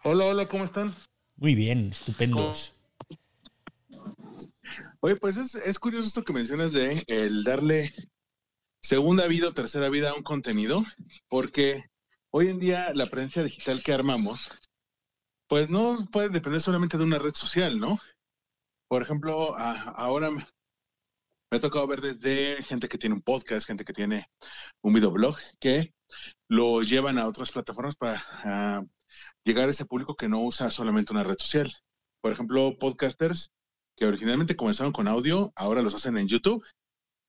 Hola, 0.04 0.26
hola, 0.26 0.48
¿cómo 0.48 0.64
están? 0.64 0.94
Muy 1.36 1.54
bien, 1.54 1.90
estupendos. 1.90 2.74
Oye, 5.00 5.14
pues 5.16 5.36
es, 5.36 5.54
es 5.54 5.78
curioso 5.78 6.08
esto 6.08 6.24
que 6.24 6.32
mencionas 6.32 6.72
de 6.72 7.04
el 7.06 7.44
darle 7.44 7.94
segunda 8.82 9.28
vida 9.28 9.48
o 9.48 9.54
tercera 9.54 9.88
vida 9.88 10.10
a 10.10 10.14
un 10.14 10.24
contenido, 10.24 10.84
porque 11.28 11.84
hoy 12.30 12.48
en 12.48 12.58
día 12.58 12.92
la 12.94 13.08
presencia 13.08 13.44
digital 13.44 13.82
que 13.84 13.92
armamos, 13.92 14.50
pues 15.48 15.70
no 15.70 16.08
puede 16.10 16.30
depender 16.30 16.60
solamente 16.60 16.98
de 16.98 17.04
una 17.04 17.18
red 17.20 17.34
social, 17.34 17.78
¿no? 17.78 18.00
Por 18.88 19.02
ejemplo, 19.02 19.56
ahora 19.56 20.32
me, 20.32 20.44
ha 21.52 21.60
tocado 21.60 21.86
ver 21.86 22.00
desde 22.00 22.62
gente 22.64 22.88
que 22.88 22.98
tiene 22.98 23.14
un 23.14 23.22
podcast, 23.22 23.66
gente 23.68 23.84
que 23.84 23.92
tiene 23.92 24.28
un 24.82 24.94
videoblog, 24.94 25.36
que 25.60 25.94
lo 26.48 26.82
llevan 26.82 27.18
a 27.18 27.28
otras 27.28 27.52
plataformas 27.52 27.96
para 27.96 28.84
llegar 29.44 29.68
a 29.68 29.70
ese 29.70 29.84
público 29.84 30.16
que 30.16 30.28
no 30.28 30.40
usa 30.40 30.70
solamente 30.70 31.12
una 31.12 31.22
red 31.22 31.36
social. 31.38 31.72
Por 32.20 32.32
ejemplo, 32.32 32.76
podcasters 32.78 33.52
que 33.98 34.06
originalmente 34.06 34.54
comenzaron 34.54 34.92
con 34.92 35.08
audio, 35.08 35.52
ahora 35.56 35.82
los 35.82 35.94
hacen 35.94 36.16
en 36.16 36.28
YouTube 36.28 36.64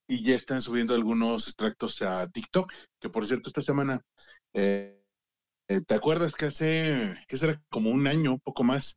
y 0.07 0.23
ya 0.23 0.35
están 0.35 0.61
subiendo 0.61 0.93
algunos 0.93 1.47
extractos 1.47 2.01
a 2.01 2.29
TikTok, 2.29 2.71
que 2.99 3.09
por 3.09 3.25
cierto 3.25 3.49
esta 3.49 3.61
semana, 3.61 4.01
eh, 4.53 5.03
eh, 5.67 5.81
¿te 5.81 5.95
acuerdas 5.95 6.33
que 6.33 6.45
hace, 6.45 7.15
que 7.27 7.37
será 7.37 7.61
como 7.69 7.89
un 7.89 8.07
año, 8.07 8.33
un 8.33 8.39
poco 8.39 8.63
más, 8.63 8.95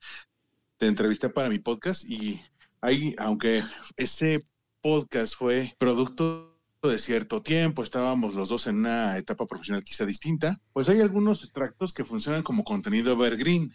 te 0.79 0.87
entrevisté 0.87 1.31
para 1.31 1.49
mi 1.49 1.59
podcast 1.59 2.05
y 2.05 2.41
ahí, 2.83 3.15
aunque 3.19 3.63
ese 3.97 4.45
podcast 4.83 5.35
fue 5.37 5.75
producto 5.79 6.59
de 6.83 6.99
cierto 6.99 7.41
tiempo, 7.41 7.83
estábamos 7.83 8.35
los 8.35 8.49
dos 8.49 8.67
en 8.67 8.77
una 8.77 9.17
etapa 9.17 9.47
profesional 9.47 9.85
quizá 9.85 10.05
distinta, 10.05 10.59
pues 10.73 10.89
hay 10.89 11.01
algunos 11.01 11.43
extractos 11.43 11.95
que 11.95 12.05
funcionan 12.05 12.43
como 12.43 12.65
contenido 12.65 13.13
evergreen. 13.13 13.73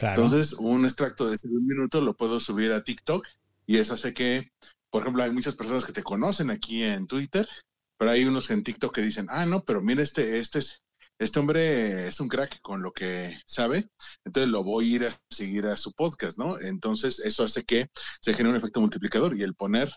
Entonces, 0.00 0.54
un 0.54 0.84
extracto 0.84 1.28
de 1.28 1.34
ese 1.34 1.48
un 1.48 1.66
minuto 1.66 2.00
lo 2.00 2.16
puedo 2.16 2.40
subir 2.40 2.72
a 2.72 2.82
TikTok 2.82 3.26
y 3.70 3.78
eso 3.78 3.94
hace 3.94 4.12
que 4.12 4.50
por 4.90 5.02
ejemplo, 5.02 5.22
hay 5.22 5.30
muchas 5.30 5.54
personas 5.54 5.84
que 5.84 5.92
te 5.92 6.02
conocen 6.02 6.50
aquí 6.50 6.82
en 6.82 7.06
Twitter, 7.06 7.48
pero 7.96 8.10
hay 8.10 8.24
unos 8.24 8.50
en 8.50 8.64
TikTok 8.64 8.94
que 8.94 9.02
dicen, 9.02 9.26
ah, 9.30 9.46
no, 9.46 9.64
pero 9.64 9.80
mira, 9.80 10.02
este, 10.02 10.38
este, 10.38 10.58
es, 10.58 10.82
este 11.18 11.38
hombre 11.38 12.08
es 12.08 12.18
un 12.20 12.28
crack 12.28 12.60
con 12.60 12.82
lo 12.82 12.92
que 12.92 13.38
sabe, 13.46 13.88
entonces 14.24 14.50
lo 14.50 14.64
voy 14.64 14.92
a 14.92 14.96
ir 14.96 15.04
a 15.06 15.16
seguir 15.30 15.66
a 15.66 15.76
su 15.76 15.92
podcast, 15.92 16.38
¿no? 16.38 16.58
Entonces, 16.60 17.20
eso 17.20 17.44
hace 17.44 17.62
que 17.62 17.86
se 18.20 18.34
genere 18.34 18.50
un 18.50 18.56
efecto 18.56 18.80
multiplicador 18.80 19.36
y 19.38 19.42
el 19.42 19.54
poner, 19.54 19.92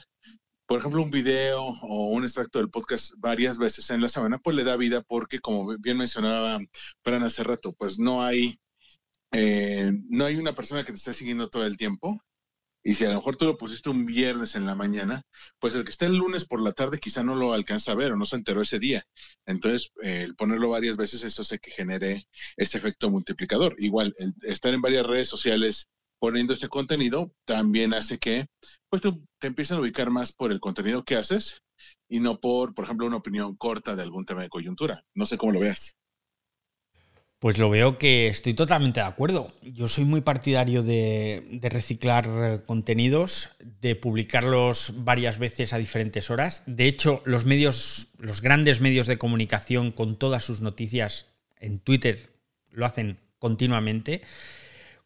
por 0.67 0.79
ejemplo, 0.79 1.01
un 1.01 1.09
video 1.09 1.63
o 1.63 2.09
un 2.09 2.23
extracto 2.23 2.59
del 2.59 2.69
podcast 2.69 3.13
varias 3.17 3.57
veces 3.57 3.89
en 3.89 4.01
la 4.01 4.09
semana, 4.09 4.38
pues 4.38 4.55
le 4.55 4.63
da 4.63 4.77
vida 4.77 5.01
porque, 5.01 5.39
como 5.39 5.75
bien 5.79 5.97
mencionaba 5.97 6.59
Fran 7.03 7.23
hace 7.23 7.43
rato, 7.43 7.73
pues 7.73 7.97
no 7.97 8.21
hay, 8.21 8.59
eh, 9.31 9.91
no 10.09 10.25
hay 10.25 10.36
una 10.36 10.53
persona 10.53 10.83
que 10.83 10.91
te 10.91 10.97
esté 10.97 11.13
siguiendo 11.13 11.49
todo 11.49 11.65
el 11.65 11.77
tiempo 11.77 12.21
y 12.84 12.96
si 12.96 13.06
a 13.06 13.10
lo 13.10 13.15
mejor 13.15 13.38
tú 13.38 13.46
lo 13.46 13.58
pusiste 13.58 13.89
un 13.89 14.06
viernes 14.06 14.56
en 14.56 14.65
la 14.65 14.76
mañana, 14.76 15.24
pues 15.60 15.76
el 15.76 15.84
que 15.84 15.89
está 15.89 16.06
el 16.06 16.17
lunes 16.17 16.46
por 16.46 16.62
la 16.62 16.74
tarde 16.74 17.00
quizá 17.00 17.24
no 17.24 17.36
lo 17.36 17.54
alcanza 17.54 17.93
a 17.93 17.96
ver 17.96 18.12
o 18.12 18.17
no 18.17 18.26
se 18.26 18.36
enteró 18.36 18.62
ese 18.62 18.80
día. 18.80 19.06
Entonces, 19.46 19.91
el 20.02 20.36
ponerlo 20.36 20.69
varias 20.69 20.98
veces, 20.98 21.24
eso 21.24 21.41
hace 21.41 21.60
que 21.60 21.72
genere 21.72 22.28
ese 22.58 22.78
efecto 22.78 23.10
multiplicador. 23.10 23.76
Igual, 23.80 24.13
el 24.17 24.34
estar 24.43 24.74
en 24.74 24.82
varias 24.82 25.06
redes 25.06 25.30
sociales 25.30 25.88
poniendo 26.19 26.54
ese 26.54 26.69
contenido 26.69 27.34
también 27.46 27.93
hace 27.93 28.17
que 28.17 28.48
pues 28.89 29.02
tú 29.02 29.26
te 29.39 29.48
empieces 29.48 29.76
a 29.76 29.82
ubicar 29.82 30.10
más 30.10 30.32
por 30.32 30.52
el 30.52 30.62
contenido 30.62 31.04
que 31.04 31.15
haces 31.15 31.60
y 32.08 32.19
no 32.19 32.39
por, 32.39 32.74
por 32.74 32.86
ejemplo, 32.86 33.08
una 33.08 33.17
opinión 33.17 33.56
corta 33.56 33.96
de 33.96 34.04
algún 34.04 34.26
tema 34.26 34.41
de 34.41 34.50
coyuntura. 34.50 35.04
No 35.13 35.26
sé 35.26 35.38
cómo 35.38 35.52
lo 35.52 35.60
veas. 35.60 35.98
Pues 37.43 37.58
lo 37.58 37.69
veo 37.69 37.97
que 37.97 38.27
estoy 38.27 38.53
totalmente 38.53 39.01
de 39.01 39.06
acuerdo. 39.06 39.51
Yo 39.63 39.89
soy 39.89 40.06
muy 40.06 40.21
partidario 40.21 40.82
de, 40.82 41.60
reciclar 41.63 42.25
eh, 42.25 42.62
contenidos, 42.65 43.49
de 43.82 43.97
publicarlos 43.97 44.93
varias 44.99 45.39
veces 45.39 45.73
a 45.73 45.77
diferentes 45.77 46.32
horas. 46.32 46.63
De 46.67 46.88
hecho, 46.88 47.21
los 47.25 47.43
medios, 47.43 48.08
los 48.17 48.41
grandes 48.41 48.79
medios 48.79 49.08
de 49.08 49.17
comunicación 49.17 49.91
con 49.91 50.17
todas 50.17 50.45
sus 50.45 50.62
noticias 50.62 51.34
en 51.60 51.79
Twitter 51.79 52.29
lo 52.71 52.86
hacen 52.86 53.19
continuamente. 53.39 54.21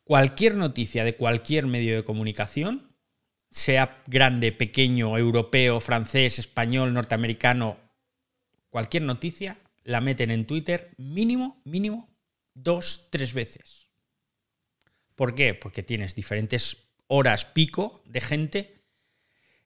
Cualquier 0.04 0.58
noticia 0.58 1.04
de 1.04 1.15
cualquier 1.15 1.65
medio 1.65 1.95
de 1.95 2.04
comunicación, 2.04 2.91
sea 3.50 4.04
grande, 4.06 4.52
pequeño, 4.52 5.17
europeo, 5.17 5.80
francés, 5.80 6.38
español, 6.38 6.93
norteamericano, 6.93 7.78
cualquier 8.69 9.02
noticia 9.02 9.58
la 9.84 10.02
meten 10.02 10.30
en 10.30 10.45
Twitter 10.45 10.91
mínimo, 10.97 11.60
mínimo 11.65 12.08
dos, 12.63 13.08
tres 13.10 13.34
veces. 13.34 13.88
¿Por 15.15 15.36
qué? 15.36 15.54
Porque 15.54 15.84
tienes 15.84 16.15
diferentes 16.15 16.78
horas 17.08 17.46
pico 17.46 18.04
de 18.06 18.22
gente 18.22 18.84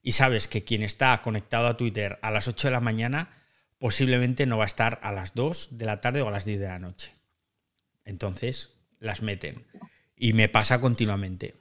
y 0.01 0.13
sabes 0.13 0.47
que 0.47 0.63
quien 0.63 0.83
está 0.83 1.21
conectado 1.21 1.67
a 1.67 1.77
Twitter 1.77 2.19
a 2.21 2.31
las 2.31 2.47
8 2.47 2.67
de 2.67 2.71
la 2.71 2.79
mañana 2.79 3.29
posiblemente 3.77 4.45
no 4.45 4.57
va 4.57 4.63
a 4.63 4.67
estar 4.67 4.99
a 5.03 5.11
las 5.11 5.33
2 5.33 5.77
de 5.77 5.85
la 5.85 6.01
tarde 6.01 6.21
o 6.21 6.27
a 6.27 6.31
las 6.31 6.45
10 6.45 6.59
de 6.59 6.67
la 6.67 6.79
noche. 6.79 7.13
Entonces 8.05 8.77
las 8.99 9.21
meten. 9.21 9.65
Y 10.15 10.33
me 10.33 10.49
pasa 10.49 10.79
continuamente. 10.79 11.55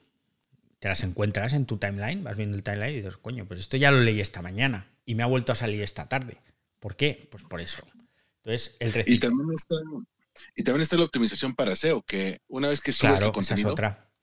Te 0.79 0.89
las 0.89 1.03
encuentras 1.03 1.53
en 1.53 1.67
tu 1.67 1.79
timeline, 1.79 2.23
vas 2.23 2.37
viendo 2.37 2.57
el 2.57 2.63
timeline 2.63 2.95
y 2.95 2.97
dices, 2.99 3.17
coño, 3.17 3.47
pues 3.47 3.61
esto 3.61 3.77
ya 3.77 3.91
lo 3.91 4.01
leí 4.01 4.21
esta 4.21 4.43
mañana 4.43 4.91
y 5.05 5.15
me 5.15 5.23
ha 5.23 5.27
vuelto 5.27 5.53
a 5.53 5.55
salir 5.55 5.83
esta 5.83 6.09
tarde. 6.09 6.39
¿Por 6.79 6.97
qué? 6.97 7.29
Pues 7.31 7.43
por 7.43 7.61
eso. 7.61 7.87
Entonces, 8.37 8.77
el 8.81 8.93
reciclo. 8.93 9.17
Y 9.17 9.19
también 9.19 9.49
está, 9.55 9.77
y 10.55 10.63
también 10.63 10.83
está 10.83 10.97
la 10.97 11.05
optimización 11.05 11.55
para 11.55 11.77
SEO, 11.77 12.03
que 12.03 12.41
una 12.49 12.69
vez 12.69 12.81
que 12.81 12.93
subes 12.93 13.23
el 13.23 13.33
contenido, 13.33 13.75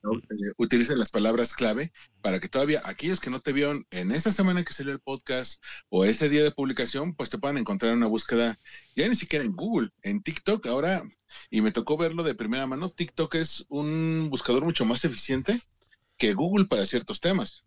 eh, 0.03 0.53
utiliza 0.57 0.95
las 0.95 1.09
palabras 1.09 1.53
clave 1.53 1.91
para 2.21 2.39
que 2.39 2.47
todavía 2.47 2.81
aquellos 2.85 3.19
que 3.19 3.29
no 3.29 3.39
te 3.39 3.51
vieron 3.51 3.85
en 3.91 4.11
esa 4.11 4.31
semana 4.31 4.63
que 4.63 4.73
salió 4.73 4.93
el 4.93 4.99
podcast 4.99 5.61
o 5.89 6.05
ese 6.05 6.29
día 6.29 6.43
de 6.43 6.51
publicación, 6.51 7.13
pues 7.15 7.29
te 7.29 7.37
puedan 7.37 7.57
encontrar 7.57 7.93
una 7.93 8.07
búsqueda 8.07 8.59
ya 8.95 9.07
ni 9.07 9.15
siquiera 9.15 9.43
en 9.43 9.53
Google, 9.53 9.89
en 10.03 10.21
TikTok. 10.21 10.65
Ahora, 10.67 11.03
y 11.49 11.61
me 11.61 11.71
tocó 11.71 11.97
verlo 11.97 12.23
de 12.23 12.35
primera 12.35 12.67
mano, 12.67 12.89
TikTok 12.89 13.35
es 13.35 13.65
un 13.69 14.29
buscador 14.29 14.63
mucho 14.63 14.85
más 14.85 15.03
eficiente 15.03 15.59
que 16.17 16.33
Google 16.33 16.65
para 16.65 16.85
ciertos 16.85 17.19
temas. 17.19 17.63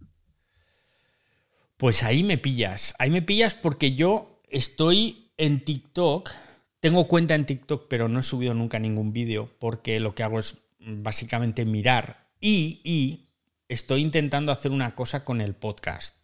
Pues 1.77 2.03
ahí 2.03 2.23
me 2.23 2.39
pillas, 2.39 2.95
ahí 2.99 3.11
me 3.11 3.23
pillas 3.23 3.55
porque 3.55 3.95
yo 3.95 4.41
estoy 4.49 5.33
en 5.37 5.65
TikTok 5.65 6.31
tengo 6.81 7.07
cuenta 7.07 7.35
en 7.35 7.47
TikTok, 7.47 7.87
pero 7.89 8.09
no 8.09 8.21
he 8.21 8.23
subido 8.23 8.55
nunca 8.55 8.79
ningún 8.79 9.13
vídeo 9.13 9.51
porque 9.59 10.01
lo 10.01 10.15
que 10.15 10.23
hago 10.23 10.39
es 10.39 10.57
básicamente 10.79 11.65
mirar 11.65 12.31
y, 12.41 13.27
estoy 13.69 14.01
intentando 14.01 14.51
hacer 14.51 14.73
una 14.73 14.97
cosa 14.97 15.23
con 15.23 15.41
el 15.41 15.55
podcast. 15.55 16.17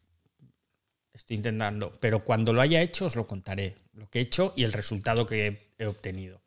Estoy 1.12 1.36
intentando, 1.36 1.92
pero 2.00 2.24
cuando 2.24 2.52
lo 2.52 2.60
haya 2.60 2.82
hecho 2.82 3.06
os 3.06 3.14
lo 3.14 3.28
contaré, 3.28 3.76
lo 3.92 4.10
que 4.10 4.18
he 4.18 4.22
hecho 4.22 4.52
y 4.56 4.64
el 4.64 4.72
resultado 4.72 5.26
que 5.26 5.72
he, 5.78 5.86
obtenido. 5.86 6.42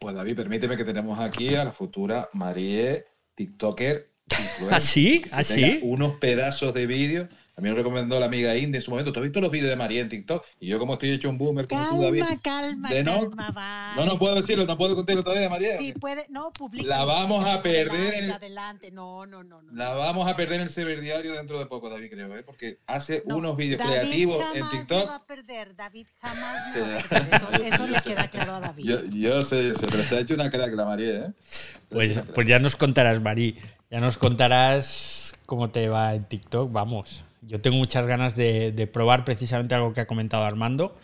Pues 0.00 0.16
David, 0.16 0.34
permíteme 0.34 0.76
que 0.76 0.84
tenemos 0.84 1.20
aquí 1.20 1.54
a 1.54 1.64
la 1.64 1.72
futura 1.72 2.28
Marie 2.32 3.06
TikToker. 3.36 4.10
¿Así? 4.70 5.24
¿Así? 5.30 5.78
Unos 5.82 6.14
pedazos 6.14 6.74
de 6.74 6.86
vídeo 6.86 7.28
A 7.58 7.62
mí 7.62 7.70
me 7.70 7.74
recomendó 7.74 8.20
la 8.20 8.26
amiga 8.26 8.54
Indy 8.54 8.76
en 8.76 8.82
su 8.82 8.90
momento. 8.90 9.12
¿Tú 9.14 9.20
has 9.20 9.24
visto 9.24 9.40
los 9.40 9.50
vídeos 9.50 9.70
de 9.70 9.76
María 9.76 10.02
en 10.02 10.10
TikTok? 10.10 10.44
Y 10.60 10.66
yo, 10.68 10.78
como 10.78 10.92
estoy 10.92 11.12
hecho 11.12 11.30
un 11.30 11.38
boomer, 11.38 11.66
como 11.66 11.80
calma, 11.80 11.96
tú, 11.96 12.02
David. 12.02 12.24
Calma, 12.42 12.88
de 12.90 13.02
no, 13.02 13.12
calma, 13.30 13.50
va. 13.56 13.92
No, 13.96 14.04
no 14.04 14.18
puedo 14.18 14.34
decirlo, 14.34 14.66
no 14.66 14.76
puedo 14.76 14.94
contarlo 14.94 15.24
todavía, 15.24 15.48
María. 15.48 15.78
Sí, 15.78 15.94
puede, 15.94 16.26
no, 16.28 16.52
publica. 16.52 16.84
La 16.86 17.04
vamos 17.06 17.46
a 17.46 17.62
perder. 17.62 17.88
Adelante, 17.88 18.18
en- 18.18 18.30
adelante, 18.30 18.90
no, 18.90 19.24
no, 19.24 19.42
no. 19.42 19.62
no. 19.62 19.72
La 19.72 19.94
vamos 19.94 20.28
a 20.28 20.36
perder 20.36 20.56
en 20.56 20.66
el 20.66 20.70
ciberdiario 20.70 21.32
dentro 21.32 21.58
de 21.58 21.64
poco, 21.64 21.88
David, 21.88 22.10
creo, 22.10 22.36
¿eh? 22.36 22.42
Porque 22.42 22.78
hace 22.86 23.22
No, 23.26 23.38
unos 23.38 23.56
vídeos 23.56 23.80
creativos 23.80 24.44
en 24.54 24.68
TikTok. 24.68 25.08
va 25.08 25.14
a 25.16 25.24
perder, 25.26 25.74
David 25.74 26.06
jamás 26.20 26.74
Sí. 26.74 26.80
me 26.80 26.92
va 26.92 27.00
a 27.00 27.02
perder. 27.04 27.34
Eso, 27.62 27.74
eso 27.74 27.86
le 27.86 28.00
sé. 28.00 28.10
queda 28.10 28.28
claro 28.28 28.54
a 28.56 28.60
David. 28.60 28.84
Yo, 28.84 29.02
yo 29.06 29.40
sé, 29.40 29.74
sé, 29.74 29.86
pero 29.86 30.02
está 30.02 30.20
hecho 30.20 30.34
una 30.34 30.50
crack 30.50 30.74
la 30.74 30.84
María, 30.84 31.14
¿eh? 31.26 31.32
Pues, 31.88 32.20
pues 32.34 32.46
ya 32.46 32.58
nos 32.58 32.76
contarás, 32.76 33.22
Mari. 33.22 33.56
Ya 33.90 34.00
nos 34.00 34.18
contarás 34.18 35.38
cómo 35.46 35.70
te 35.70 35.88
va 35.88 36.14
en 36.14 36.24
TikTok. 36.24 36.70
Vamos. 36.70 37.24
Yo 37.46 37.60
tengo 37.60 37.76
muchas 37.76 38.06
ganas 38.06 38.34
de, 38.34 38.90
probar 38.92 39.24
precisamente 39.24 39.74
algo 39.74 39.92
que 39.92 40.00
ha 40.00 40.06
comentado 40.06 40.44
Armando. 40.44 40.98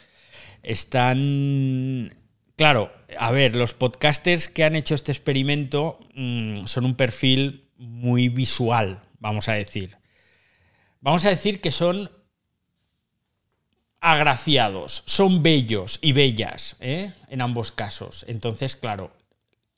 Están. 0.62 2.12
Claro, 2.56 2.92
a 3.18 3.30
ver, 3.30 3.56
los 3.56 3.74
podcasters 3.74 4.48
que 4.48 4.64
han 4.64 4.76
hecho 4.76 4.94
este 4.94 5.12
experimento 5.12 6.00
mm, 6.14 6.66
son 6.66 6.84
un 6.84 6.96
perfil 6.96 7.68
muy 7.76 8.28
visual, 8.28 9.02
vamos 9.18 9.48
a 9.48 9.54
decir. 9.54 9.96
Vamos 11.00 11.24
a 11.24 11.30
decir 11.30 11.60
que 11.60 11.70
son 11.70 12.10
agraciados, 14.00 15.04
son 15.06 15.42
bellos 15.42 15.98
y 16.02 16.12
bellas, 16.12 16.76
¿eh? 16.80 17.12
en 17.28 17.40
ambos 17.40 17.72
casos. 17.72 18.24
Entonces, 18.28 18.76
claro, 18.76 19.16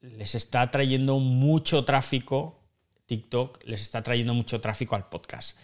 les 0.00 0.34
está 0.34 0.70
trayendo 0.70 1.18
mucho 1.18 1.84
tráfico, 1.84 2.60
TikTok 3.06 3.62
les 3.64 3.82
está 3.82 4.02
trayendo 4.02 4.34
mucho 4.34 4.60
tráfico 4.60 4.96
al 4.96 5.08
podcast. 5.08 5.56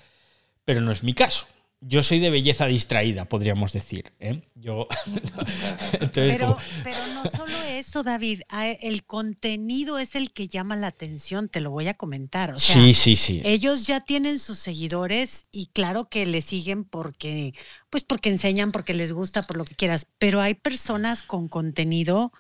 Pero 0.70 0.80
no 0.82 0.92
es 0.92 1.02
mi 1.02 1.14
caso. 1.14 1.46
Yo 1.80 2.02
soy 2.04 2.20
de 2.20 2.30
belleza 2.30 2.66
distraída, 2.66 3.24
podríamos 3.24 3.72
decir. 3.72 4.12
¿eh? 4.20 4.42
Yo. 4.54 4.86
Entonces, 5.94 6.32
Pero, 6.32 6.46
como- 6.48 6.58
pero 6.84 6.98
no 7.14 7.24
solo 7.30 7.56
eso, 7.62 8.02
David. 8.02 8.42
El 8.82 9.02
contenido 9.04 9.98
es 9.98 10.14
el 10.14 10.32
que 10.32 10.46
llama 10.46 10.76
la 10.76 10.88
atención, 10.88 11.48
te 11.48 11.60
lo 11.60 11.70
voy 11.70 11.88
a 11.88 11.94
comentar. 11.94 12.52
O 12.52 12.60
sea, 12.60 12.74
sí, 12.76 12.94
sí, 12.94 13.16
sí. 13.16 13.40
Ellos 13.44 13.86
ya 13.86 14.00
tienen 14.00 14.38
sus 14.38 14.58
seguidores 14.58 15.44
y 15.50 15.66
claro 15.72 16.08
que 16.08 16.26
les 16.26 16.44
siguen 16.44 16.84
porque, 16.84 17.54
pues 17.88 18.04
porque 18.04 18.28
enseñan, 18.30 18.70
porque 18.70 18.94
les 18.94 19.12
gusta, 19.12 19.42
por 19.42 19.56
lo 19.56 19.64
que 19.64 19.74
quieras. 19.74 20.06
Pero 20.18 20.40
hay 20.40 20.54
personas 20.54 21.22
con 21.22 21.48
contenido 21.48 22.30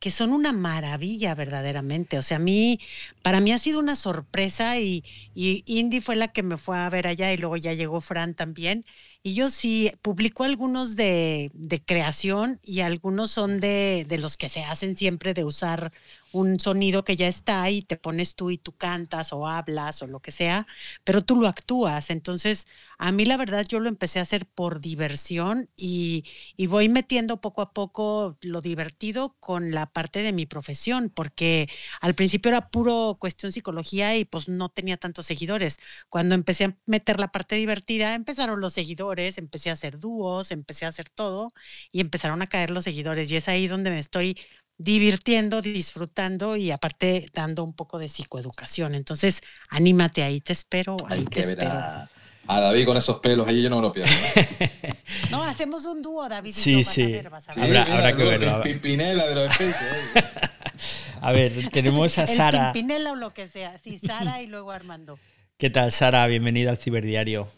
que 0.00 0.10
son 0.10 0.32
una 0.32 0.52
maravilla 0.52 1.34
verdaderamente. 1.34 2.18
O 2.18 2.22
sea, 2.22 2.36
a 2.38 2.40
mí, 2.40 2.78
para 3.22 3.40
mí 3.40 3.52
ha 3.52 3.58
sido 3.58 3.80
una 3.80 3.96
sorpresa 3.96 4.78
y, 4.78 5.04
y 5.34 5.62
Indy 5.66 6.00
fue 6.00 6.16
la 6.16 6.28
que 6.28 6.42
me 6.42 6.56
fue 6.56 6.78
a 6.78 6.88
ver 6.90 7.06
allá 7.06 7.32
y 7.32 7.36
luego 7.36 7.56
ya 7.56 7.72
llegó 7.74 8.00
Fran 8.00 8.34
también. 8.34 8.84
Y 9.28 9.34
yo 9.34 9.50
sí 9.50 9.92
publico 10.02 10.44
algunos 10.44 10.96
de, 10.96 11.50
de 11.54 11.84
creación 11.84 12.60
y 12.62 12.80
algunos 12.80 13.30
son 13.30 13.60
de, 13.60 14.06
de 14.08 14.16
los 14.18 14.36
que 14.38 14.48
se 14.48 14.64
hacen 14.64 14.96
siempre 14.96 15.34
de 15.34 15.44
usar 15.44 15.92
un 16.32 16.58
sonido 16.60 17.04
que 17.04 17.16
ya 17.16 17.28
está 17.28 17.68
y 17.70 17.82
te 17.82 17.96
pones 17.96 18.36
tú 18.36 18.50
y 18.50 18.58
tú 18.58 18.72
cantas 18.76 19.32
o 19.32 19.46
hablas 19.48 20.02
o 20.02 20.06
lo 20.06 20.20
que 20.20 20.30
sea, 20.30 20.66
pero 21.04 21.22
tú 21.24 21.36
lo 21.36 21.46
actúas. 21.48 22.10
Entonces, 22.10 22.66
a 22.98 23.12
mí 23.12 23.24
la 23.24 23.36
verdad 23.36 23.66
yo 23.68 23.80
lo 23.80 23.88
empecé 23.88 24.18
a 24.18 24.22
hacer 24.22 24.46
por 24.46 24.80
diversión 24.80 25.68
y, 25.76 26.24
y 26.56 26.66
voy 26.66 26.88
metiendo 26.88 27.40
poco 27.40 27.62
a 27.62 27.72
poco 27.72 28.36
lo 28.40 28.60
divertido 28.60 29.36
con 29.40 29.70
la 29.72 29.86
parte 29.86 30.22
de 30.22 30.32
mi 30.32 30.46
profesión, 30.46 31.10
porque 31.14 31.68
al 32.00 32.14
principio 32.14 32.50
era 32.50 32.70
puro 32.70 33.16
cuestión 33.20 33.52
psicología 33.52 34.16
y 34.16 34.24
pues 34.24 34.48
no 34.48 34.68
tenía 34.70 34.96
tantos 34.96 35.26
seguidores. 35.26 35.78
Cuando 36.08 36.34
empecé 36.34 36.64
a 36.64 36.76
meter 36.86 37.18
la 37.20 37.28
parte 37.32 37.56
divertida, 37.56 38.14
empezaron 38.14 38.60
los 38.60 38.74
seguidores, 38.74 39.17
empecé 39.38 39.70
a 39.70 39.72
hacer 39.74 39.98
dúos, 39.98 40.50
empecé 40.52 40.86
a 40.86 40.88
hacer 40.88 41.08
todo 41.10 41.52
y 41.92 42.00
empezaron 42.00 42.40
a 42.42 42.46
caer 42.46 42.70
los 42.70 42.84
seguidores 42.84 43.30
y 43.30 43.36
es 43.36 43.48
ahí 43.48 43.66
donde 43.68 43.90
me 43.90 43.98
estoy 43.98 44.38
divirtiendo, 44.78 45.60
disfrutando 45.60 46.56
y 46.56 46.70
aparte 46.70 47.26
dando 47.34 47.64
un 47.64 47.74
poco 47.74 47.98
de 47.98 48.08
psicoeducación. 48.08 48.94
Entonces, 48.94 49.40
anímate 49.70 50.22
ahí, 50.22 50.40
te 50.40 50.52
espero, 50.52 50.96
ahí 51.08 51.20
Hay 51.20 51.24
te 51.30 51.40
que 51.40 51.46
ver 51.46 51.58
espero. 51.58 51.70
a, 51.70 52.08
a 52.46 52.60
David 52.60 52.86
con 52.86 52.96
esos 52.96 53.18
pelos, 53.20 53.46
ahí 53.48 53.62
yo 53.62 53.70
no 53.70 53.76
me 53.76 53.82
lo 53.82 53.92
pierdo. 53.92 54.12
¿eh? 54.36 54.94
No, 55.30 55.42
hacemos 55.42 55.84
un 55.84 56.00
dúo, 56.02 56.28
David. 56.28 56.54
Sí, 56.54 56.72
yo, 56.72 56.78
vas 56.84 56.88
a 56.88 56.92
sí. 56.92 57.12
ver, 57.12 57.30
vas 57.30 57.48
a 57.48 57.52
Sí, 57.52 57.60
ver. 57.60 57.68
Habrá- 57.70 57.84
mira, 57.84 57.94
habrá 57.96 58.16
que 58.16 58.22
el 58.22 58.28
verlo. 58.28 58.62
Pimpinela 58.62 59.26
de 59.26 59.34
los. 59.34 59.60
¿eh? 59.60 59.74
A 61.20 61.32
ver, 61.32 61.70
tenemos 61.70 62.16
a 62.18 62.26
El 62.26 62.28
Sara. 62.28 62.72
Pimpinela 62.72 63.12
o 63.12 63.16
lo 63.16 63.32
que 63.34 63.48
sea. 63.48 63.78
Sí, 63.78 63.98
Sara 63.98 64.40
y 64.42 64.46
luego 64.46 64.70
Armando. 64.72 65.20
¿Qué 65.58 65.70
tal, 65.70 65.92
Sara? 65.92 66.26
Bienvenida 66.26 66.70
al 66.70 66.78
Ciberdiario. 66.78 67.48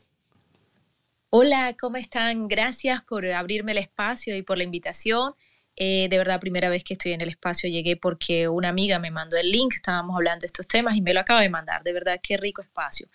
Hola, 1.32 1.76
¿cómo 1.78 1.96
están? 1.96 2.48
Gracias 2.48 3.02
por 3.04 3.24
abrirme 3.26 3.72
el 3.72 3.78
espacio 3.78 4.36
y 4.36 4.42
por 4.42 4.58
la 4.58 4.64
invitación. 4.64 5.34
Eh, 5.76 6.08
de 6.08 6.18
verdad, 6.18 6.40
primera 6.40 6.68
vez 6.68 6.82
que 6.84 6.94
estoy 6.94 7.12
en 7.12 7.20
el 7.20 7.28
espacio 7.28 7.70
llegué 7.70 7.96
porque 7.96 8.48
una 8.48 8.68
amiga 8.68 8.98
me 8.98 9.10
mandó 9.12 9.36
el 9.36 9.50
link, 9.50 9.74
estábamos 9.74 10.16
hablando 10.16 10.40
de 10.42 10.48
estos 10.48 10.66
temas 10.66 10.96
y 10.96 11.02
me 11.02 11.14
lo 11.14 11.20
acaba 11.20 11.40
de 11.40 11.48
mandar. 11.48 11.82
De 11.84 11.92
verdad, 11.92 12.20
qué 12.22 12.36
rico 12.36 12.62
espacio. 12.62 13.08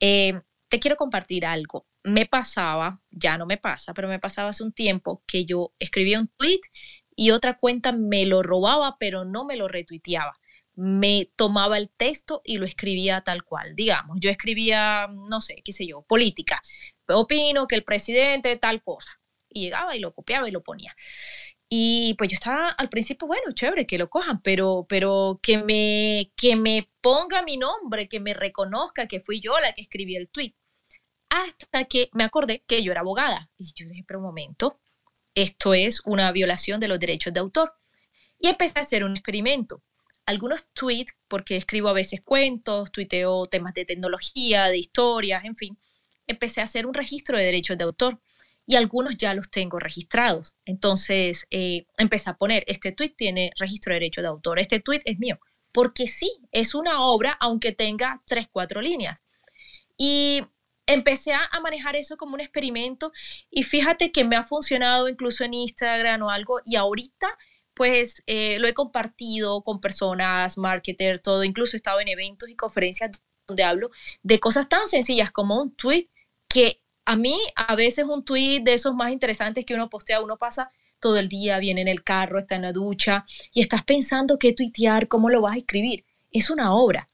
Eh, 0.00 0.40
te 0.68 0.80
quiero 0.80 0.96
compartir 0.96 1.46
algo. 1.46 1.86
Me 2.04 2.26
pasaba, 2.26 3.00
ya 3.10 3.38
no 3.38 3.46
me 3.46 3.58
pasa, 3.58 3.94
pero 3.94 4.08
me 4.08 4.18
pasaba 4.20 4.50
hace 4.50 4.64
un 4.64 4.72
tiempo 4.72 5.22
que 5.26 5.44
yo 5.46 5.74
escribía 5.78 6.20
un 6.20 6.28
tweet 6.28 6.60
y 7.16 7.30
otra 7.32 7.56
cuenta 7.58 7.92
me 7.92 8.26
lo 8.26 8.42
robaba, 8.42 8.96
pero 8.98 9.24
no 9.24 9.44
me 9.44 9.56
lo 9.56 9.68
retuiteaba. 9.68 10.38
Me 10.74 11.30
tomaba 11.36 11.76
el 11.76 11.90
texto 11.90 12.40
y 12.44 12.58
lo 12.58 12.64
escribía 12.64 13.20
tal 13.20 13.44
cual. 13.44 13.74
Digamos, 13.76 14.18
yo 14.20 14.30
escribía, 14.30 15.08
no 15.10 15.40
sé, 15.40 15.56
qué 15.64 15.72
sé 15.72 15.86
yo, 15.86 16.02
política 16.02 16.62
opino 17.14 17.66
que 17.66 17.74
el 17.74 17.84
presidente 17.84 18.56
tal 18.56 18.82
cosa. 18.82 19.20
Y 19.48 19.62
llegaba 19.62 19.96
y 19.96 20.00
lo 20.00 20.12
copiaba 20.12 20.48
y 20.48 20.52
lo 20.52 20.62
ponía. 20.62 20.94
Y 21.68 22.14
pues 22.18 22.30
yo 22.30 22.34
estaba 22.34 22.68
al 22.68 22.88
principio, 22.88 23.26
bueno, 23.26 23.52
chévere, 23.52 23.86
que 23.86 23.98
lo 23.98 24.10
cojan, 24.10 24.42
pero, 24.42 24.86
pero 24.88 25.40
que, 25.42 25.58
me, 25.58 26.30
que 26.36 26.56
me 26.56 26.90
ponga 27.00 27.42
mi 27.42 27.56
nombre, 27.56 28.08
que 28.08 28.20
me 28.20 28.34
reconozca 28.34 29.08
que 29.08 29.20
fui 29.20 29.40
yo 29.40 29.58
la 29.60 29.72
que 29.72 29.82
escribí 29.82 30.16
el 30.16 30.28
tweet. 30.28 30.54
Hasta 31.30 31.84
que 31.86 32.10
me 32.12 32.24
acordé 32.24 32.62
que 32.66 32.82
yo 32.82 32.92
era 32.92 33.00
abogada. 33.00 33.50
Y 33.56 33.72
yo 33.74 33.88
dije, 33.88 34.04
pero 34.06 34.20
un 34.20 34.26
momento, 34.26 34.78
esto 35.34 35.74
es 35.74 36.02
una 36.04 36.30
violación 36.32 36.80
de 36.80 36.88
los 36.88 36.98
derechos 37.00 37.32
de 37.32 37.40
autor. 37.40 37.74
Y 38.38 38.48
empecé 38.48 38.78
a 38.78 38.82
hacer 38.82 39.04
un 39.04 39.12
experimento. 39.12 39.82
Algunos 40.26 40.68
tweets, 40.72 41.14
porque 41.28 41.56
escribo 41.56 41.88
a 41.88 41.92
veces 41.92 42.20
cuentos, 42.22 42.92
tuiteo 42.92 43.46
temas 43.48 43.74
de 43.74 43.84
tecnología, 43.84 44.68
de 44.68 44.78
historias, 44.78 45.44
en 45.44 45.56
fin 45.56 45.78
empecé 46.26 46.60
a 46.60 46.64
hacer 46.64 46.86
un 46.86 46.94
registro 46.94 47.38
de 47.38 47.44
derechos 47.44 47.78
de 47.78 47.84
autor 47.84 48.20
y 48.66 48.76
algunos 48.76 49.16
ya 49.16 49.34
los 49.34 49.50
tengo 49.50 49.78
registrados. 49.78 50.56
Entonces 50.64 51.46
eh, 51.50 51.86
empecé 51.98 52.30
a 52.30 52.36
poner, 52.36 52.64
este 52.66 52.92
tweet 52.92 53.14
tiene 53.16 53.52
registro 53.58 53.92
de 53.92 54.00
derechos 54.00 54.22
de 54.22 54.28
autor, 54.28 54.58
este 54.58 54.80
tweet 54.80 55.02
es 55.04 55.18
mío, 55.18 55.38
porque 55.72 56.06
sí, 56.06 56.32
es 56.52 56.74
una 56.74 57.02
obra 57.02 57.36
aunque 57.40 57.72
tenga 57.72 58.22
tres, 58.26 58.48
cuatro 58.50 58.80
líneas. 58.80 59.20
Y 59.96 60.42
empecé 60.86 61.32
a, 61.32 61.48
manejar 61.62 61.96
eso 61.96 62.16
como 62.16 62.34
un 62.34 62.40
experimento 62.40 63.12
y 63.50 63.62
fíjate 63.62 64.10
que 64.10 64.24
me 64.24 64.36
ha 64.36 64.42
funcionado 64.42 65.08
incluso 65.08 65.44
en 65.44 65.54
Instagram 65.54 66.22
o 66.22 66.30
algo 66.30 66.60
y 66.64 66.76
ahorita 66.76 67.38
pues 67.74 68.22
eh, 68.26 68.58
lo 68.58 68.68
he 68.68 68.74
compartido 68.74 69.62
con 69.62 69.80
personas, 69.80 70.58
marketers, 70.58 71.22
todo, 71.22 71.44
incluso 71.44 71.76
he 71.76 71.78
estado 71.78 72.00
en 72.00 72.08
eventos 72.08 72.48
y 72.48 72.56
conferencias 72.56 73.10
donde 73.46 73.64
hablo 73.64 73.90
de 74.22 74.40
cosas 74.40 74.68
tan 74.68 74.88
sencillas 74.88 75.30
como 75.32 75.60
un 75.60 75.74
tweet 75.74 76.08
que 76.48 76.82
a 77.04 77.16
mí 77.16 77.38
a 77.56 77.74
veces 77.74 78.04
un 78.04 78.24
tweet 78.24 78.60
de 78.60 78.74
esos 78.74 78.94
más 78.94 79.12
interesantes 79.12 79.64
que 79.64 79.74
uno 79.74 79.90
postea, 79.90 80.20
uno 80.20 80.38
pasa 80.38 80.70
todo 81.00 81.18
el 81.18 81.28
día, 81.28 81.58
viene 81.58 81.80
en 81.80 81.88
el 81.88 82.04
carro, 82.04 82.38
está 82.38 82.54
en 82.54 82.62
la 82.62 82.72
ducha 82.72 83.24
y 83.52 83.60
estás 83.60 83.82
pensando 83.82 84.38
qué 84.38 84.52
tuitear, 84.52 85.08
cómo 85.08 85.30
lo 85.30 85.40
vas 85.40 85.54
a 85.54 85.58
escribir. 85.58 86.04
Es 86.30 86.48
una 86.50 86.74
obra. 86.74 87.10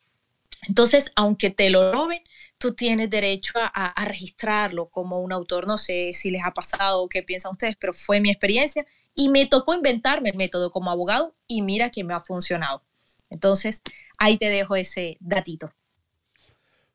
Entonces, 0.66 1.10
aunque 1.16 1.50
te 1.50 1.70
lo 1.70 1.92
roben, 1.92 2.22
tú 2.58 2.74
tienes 2.74 3.08
derecho 3.08 3.54
a, 3.56 3.66
a, 3.66 4.04
registrarlo 4.04 4.90
como 4.90 5.20
un 5.20 5.32
autor. 5.32 5.66
No 5.66 5.78
sé 5.78 6.12
si 6.12 6.30
les 6.30 6.44
ha 6.44 6.52
pasado 6.52 7.02
o 7.02 7.08
qué 7.08 7.22
piensan 7.22 7.52
ustedes, 7.52 7.76
pero 7.78 7.94
fue 7.94 8.20
mi 8.20 8.30
experiencia 8.30 8.84
y 9.18 9.30
me 9.30 9.46
tocó 9.46 9.74
inventarme 9.74 10.30
el 10.30 10.36
método 10.36 10.70
como 10.70 10.92
abogado 10.92 11.34
y 11.48 11.62
mira 11.62 11.90
que 11.90 12.04
me 12.04 12.14
ha 12.14 12.20
funcionado. 12.20 12.84
Entonces, 13.30 13.82
ahí 14.16 14.36
te 14.36 14.48
dejo 14.48 14.76
ese 14.76 15.16
datito. 15.18 15.74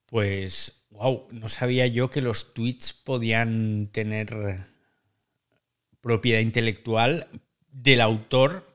Pues, 0.05 0.85
wow, 0.89 1.27
no 1.31 1.49
sabía 1.49 1.85
yo 1.85 2.09
que 2.09 2.21
los 2.21 2.53
tweets 2.53 2.93
podían 2.93 3.89
tener 3.91 4.65
propiedad 5.99 6.39
intelectual 6.39 7.27
del 7.67 7.99
autor, 7.99 8.72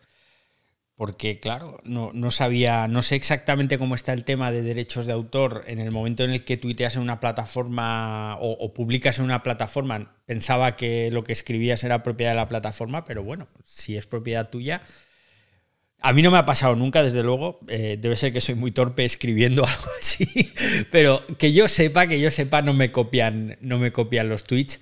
porque 0.98 1.38
claro, 1.38 1.80
no, 1.84 2.10
no, 2.12 2.32
sabía, 2.32 2.88
no 2.88 3.02
sé 3.02 3.14
exactamente 3.14 3.78
cómo 3.78 3.94
está 3.94 4.12
el 4.12 4.24
tema 4.24 4.50
de 4.50 4.62
derechos 4.62 5.06
de 5.06 5.12
autor 5.12 5.62
en 5.68 5.78
el 5.78 5.92
momento 5.92 6.24
en 6.24 6.30
el 6.30 6.44
que 6.44 6.56
tuiteas 6.56 6.96
en 6.96 7.02
una 7.02 7.20
plataforma 7.20 8.36
o, 8.40 8.74
publicas 8.74 9.20
en 9.20 9.26
una 9.26 9.44
plataforma. 9.44 10.16
Pensaba 10.26 10.74
que 10.74 11.12
lo 11.12 11.22
que 11.22 11.32
escribías 11.32 11.84
era 11.84 12.02
propiedad 12.02 12.32
de 12.32 12.38
la 12.38 12.48
plataforma, 12.48 13.04
pero 13.04 13.22
bueno, 13.22 13.46
si 13.62 13.96
es 13.96 14.08
propiedad 14.08 14.50
tuya, 14.50 14.82
A 16.00 16.12
mí 16.12 16.22
no 16.22 16.32
me 16.32 16.38
ha 16.38 16.44
pasado 16.44 16.74
nunca, 16.74 17.02
desde 17.04 17.22
luego. 17.22 17.60
Eh, 17.68 17.96
debe 18.00 18.16
ser 18.16 18.32
que 18.32 18.40
soy 18.40 18.56
muy 18.56 18.72
torpe 18.72 19.04
escribiendo 19.04 19.64
algo 19.66 19.90
así. 20.00 20.52
Pero 20.90 21.24
que 21.38 21.52
yo 21.52 21.68
sepa, 21.68 22.08
que 22.08 22.20
yo 22.20 22.30
sepa, 22.32 22.62
no 22.62 22.72
me 22.74 22.90
copian, 22.92 23.56
no 23.60 23.78
me 23.78 23.92
copian 23.92 24.28
los 24.28 24.44
tweets. 24.44 24.80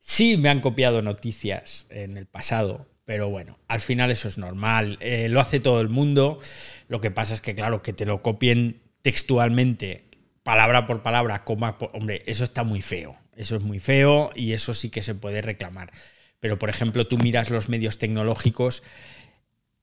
Sí 0.00 0.36
me 0.36 0.50
han 0.50 0.60
copiado 0.60 1.02
noticias 1.02 1.86
en 1.90 2.16
el 2.18 2.26
pasado, 2.26 2.86
pero 3.06 3.30
bueno, 3.30 3.58
al 3.68 3.80
final 3.80 4.10
eso 4.10 4.26
es 4.26 4.36
normal. 4.36 4.98
Eh, 5.00 5.28
lo 5.30 5.40
hace 5.40 5.60
todo 5.60 5.80
el 5.80 5.88
mundo. 5.88 6.40
Lo 6.88 7.00
que 7.00 7.12
pasa 7.12 7.34
es 7.34 7.40
que, 7.40 7.54
claro, 7.54 7.80
que 7.80 7.92
te 7.92 8.04
lo 8.04 8.20
copien 8.20 8.82
textualmente, 9.00 10.10
palabra 10.42 10.86
por 10.88 11.02
palabra, 11.02 11.44
coma 11.44 11.78
por. 11.78 11.90
Hombre, 11.94 12.22
eso 12.26 12.42
está 12.42 12.64
muy 12.64 12.82
feo. 12.82 13.16
Eso 13.36 13.56
es 13.56 13.62
muy 13.62 13.78
feo 13.78 14.30
y 14.34 14.52
eso 14.52 14.74
sí 14.74 14.90
que 14.90 15.02
se 15.02 15.14
puede 15.14 15.40
reclamar. 15.40 15.92
Pero, 16.40 16.58
por 16.58 16.68
ejemplo, 16.68 17.06
tú 17.06 17.16
miras 17.16 17.48
los 17.48 17.68
medios 17.68 17.98
tecnológicos 17.98 18.82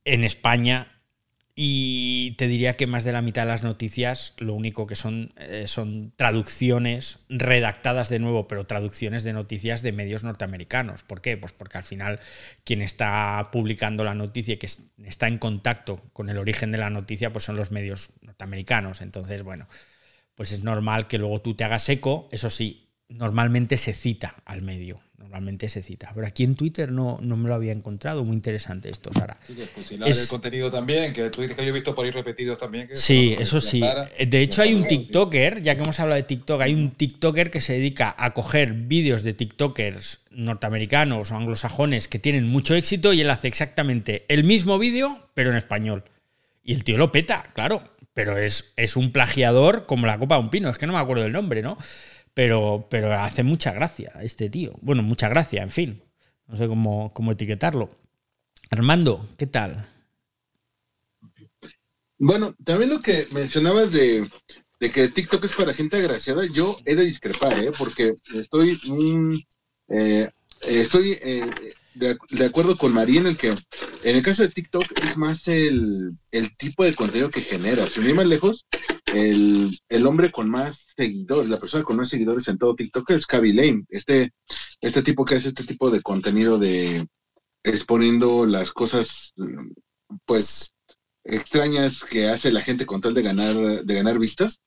en 0.04 0.26
España 0.26 1.02
y 1.56 2.32
te 2.38 2.48
diría 2.48 2.76
que 2.76 2.88
más 2.88 3.04
de 3.04 3.12
la 3.12 3.22
mitad 3.22 3.44
de 3.44 3.50
las 3.50 3.62
noticias 3.62 4.34
lo 4.38 4.56
único 4.56 4.88
que 4.88 4.96
son 4.96 5.34
eh, 5.38 5.66
son 5.68 6.12
traducciones 6.16 7.20
redactadas 7.30 8.10
de 8.10 8.18
nuevo, 8.18 8.48
pero 8.48 8.66
traducciones 8.66 9.24
de 9.24 9.34
noticias 9.34 9.84
de 9.84 9.92
medios 9.92 10.24
norteamericanos. 10.24 11.04
¿Por 11.04 11.22
qué? 11.22 11.38
Pues 11.38 11.54
porque 11.54 11.78
al 11.78 11.84
final 11.84 12.20
quien 12.64 12.82
está 12.82 13.50
publicando 13.52 14.04
la 14.04 14.16
noticia 14.16 14.56
y 14.56 14.58
que 14.58 14.70
está 15.06 15.28
en 15.28 15.38
contacto 15.38 15.98
con 16.12 16.30
el 16.30 16.40
origen 16.40 16.72
de 16.72 16.80
la 16.80 16.90
noticia, 16.90 17.32
pues 17.32 17.46
son 17.46 17.56
los 17.56 17.70
medios 17.70 18.14
norteamericanos. 18.22 19.02
Entonces, 19.02 19.44
bueno, 19.44 19.68
pues 20.34 20.52
es 20.52 20.64
normal 20.64 21.06
que 21.08 21.20
luego 21.20 21.42
tú 21.42 21.56
te 21.56 21.64
hagas 21.66 21.88
eco. 21.90 22.30
Eso 22.32 22.50
sí, 22.50 22.83
normalmente 23.14 23.78
se 23.78 23.94
cita 23.94 24.36
al 24.46 24.62
medio 24.62 25.02
normalmente 25.34 25.68
se 25.68 25.82
cita. 25.82 26.12
Pero 26.14 26.28
aquí 26.28 26.44
en 26.44 26.56
Twitter 26.56 26.92
no, 26.92 27.18
no 27.22 27.38
me 27.38 27.50
lo 27.50 27.56
había 27.56 27.72
encontrado. 27.72 28.24
Muy 28.24 28.36
interesante 28.36 28.90
esto, 28.90 29.12
Sara. 29.12 29.40
Sí, 29.48 29.58
es, 30.06 30.20
el 30.20 30.28
contenido 30.28 30.70
también, 30.70 31.12
que 31.12 31.30
tweets 31.32 31.56
que 31.56 31.64
yo 31.64 31.70
he 31.70 31.72
visto 31.72 31.96
por 31.96 32.06
ahí 32.06 32.12
repetidos 32.12 32.60
también. 32.60 32.88
sí, 32.94 33.36
eso 33.40 33.60
sí. 33.60 33.82
de 34.28 34.42
hecho, 34.42 34.62
hay 34.62 34.76
un 34.76 34.86
TikToker, 34.86 35.64
ya 35.64 35.76
que 35.76 35.82
hemos 35.82 36.00
hablado 36.00 36.18
de 36.18 36.24
TikTok, 36.24 36.62
hay 36.62 36.76
un 36.76 36.92
TikToker 36.92 37.50
que 37.50 37.62
se 37.62 37.74
dedica 37.74 38.16
a 38.16 38.34
coger 38.36 38.74
vídeos 38.74 39.24
de 39.24 39.34
TikTokers 39.34 40.20
norteamericanos 40.30 41.32
o 41.32 41.36
anglosajones 41.36 42.08
que 42.08 42.20
tienen 42.20 42.48
mucho 42.48 42.76
éxito 42.76 43.12
y 43.14 43.22
él 43.22 43.30
hace 43.32 43.48
exactamente 43.48 44.26
el 44.28 44.44
mismo 44.44 44.78
vídeo, 44.78 45.30
pero 45.34 45.50
en 45.50 45.56
español. 45.56 46.04
Y 46.64 46.74
el 46.74 46.84
tío 46.84 47.00
lo 47.00 47.12
peta, 47.12 47.50
claro. 47.56 47.90
Pero 48.14 48.38
es, 48.38 48.74
es 48.76 48.96
un 48.96 49.12
plagiador 49.12 49.88
como 49.88 50.06
la 50.06 50.20
copa 50.20 50.36
de 50.36 50.42
un 50.42 50.52
pino. 50.52 50.70
Es 50.70 50.78
que 50.78 50.86
no 50.86 50.94
me 50.94 51.00
acuerdo 51.00 51.24
del 51.24 51.32
nombre, 51.32 51.64
¿no? 51.64 51.80
Pero, 52.34 52.88
pero 52.90 53.14
hace 53.14 53.44
mucha 53.44 53.72
gracia 53.72 54.14
este 54.22 54.50
tío. 54.50 54.74
Bueno, 54.82 55.04
mucha 55.04 55.30
gracia, 55.30 55.64
en 55.64 55.72
fin. 55.72 56.02
No 56.48 56.58
sé 56.58 56.68
cómo, 56.68 57.14
cómo 57.14 57.32
etiquetarlo. 57.32 57.90
Armando, 58.70 59.28
¿qué 59.38 59.48
tal? 59.48 59.88
Bueno, 62.18 62.56
también 62.64 62.90
lo 62.90 63.02
que 63.02 63.28
mencionabas 63.32 63.92
de, 63.92 64.30
que 64.80 65.10
TikTok 65.10 65.44
es 65.46 65.54
para 65.54 65.74
gente 65.74 65.98
agraciada, 65.98 66.46
yo 66.46 66.78
he 66.86 66.96
de 66.96 67.06
discrepar, 67.06 67.60
¿eh? 67.60 67.72
porque 67.78 68.16
estoy, 68.34 68.80
eh, 69.90 70.30
estoy 70.62 71.18
eh, 71.22 71.52
de, 71.96 72.46
acuerdo 72.46 72.76
con 72.78 72.94
María 72.94 73.20
en 73.20 73.28
el 73.28 73.38
que 73.38 73.50
en 73.50 74.16
el 74.16 74.22
caso 74.22 74.44
de 74.44 74.50
TikTok 74.50 74.86
es 75.04 75.18
más 75.18 75.48
el, 75.48 76.18
tipo 76.58 76.84
de 76.84 76.96
contenido 76.96 77.30
que 77.30 77.42
genera. 77.42 77.88
Si 77.88 78.00
ir 78.00 78.16
más 78.16 78.26
lejos, 78.26 78.66
el, 79.14 80.06
hombre 80.06 80.32
con 80.32 80.50
más 80.50 80.88
seguidores, 80.96 81.50
la 81.50 81.58
persona 81.58 81.84
con 81.84 81.98
más 81.98 82.10
seguidores 82.10 82.48
en 82.48 82.58
todo 82.58 82.74
TikTok 82.74 83.12
es 83.12 83.26
Kaby 83.26 83.54
Lane, 83.54 83.86
este, 83.90 84.32
este 84.82 85.04
tipo 85.04 85.24
que 85.24 85.36
hace 85.36 85.50
este 85.50 85.64
tipo 85.64 85.90
de 85.90 86.02
contenido 86.02 86.58
de 86.58 87.08
exponiendo 87.64 88.46
las 88.46 88.72
cosas 88.72 89.34
pues 90.26 90.74
extrañas 91.24 92.04
que 92.04 92.30
hace 92.30 92.52
la 92.52 92.62
gente 92.62 92.86
con 92.86 93.02
tal 93.02 93.14
de 93.14 93.22
ganar, 93.22 93.56
de 93.84 93.94
ganar 93.94 94.20
vistas. 94.20 94.60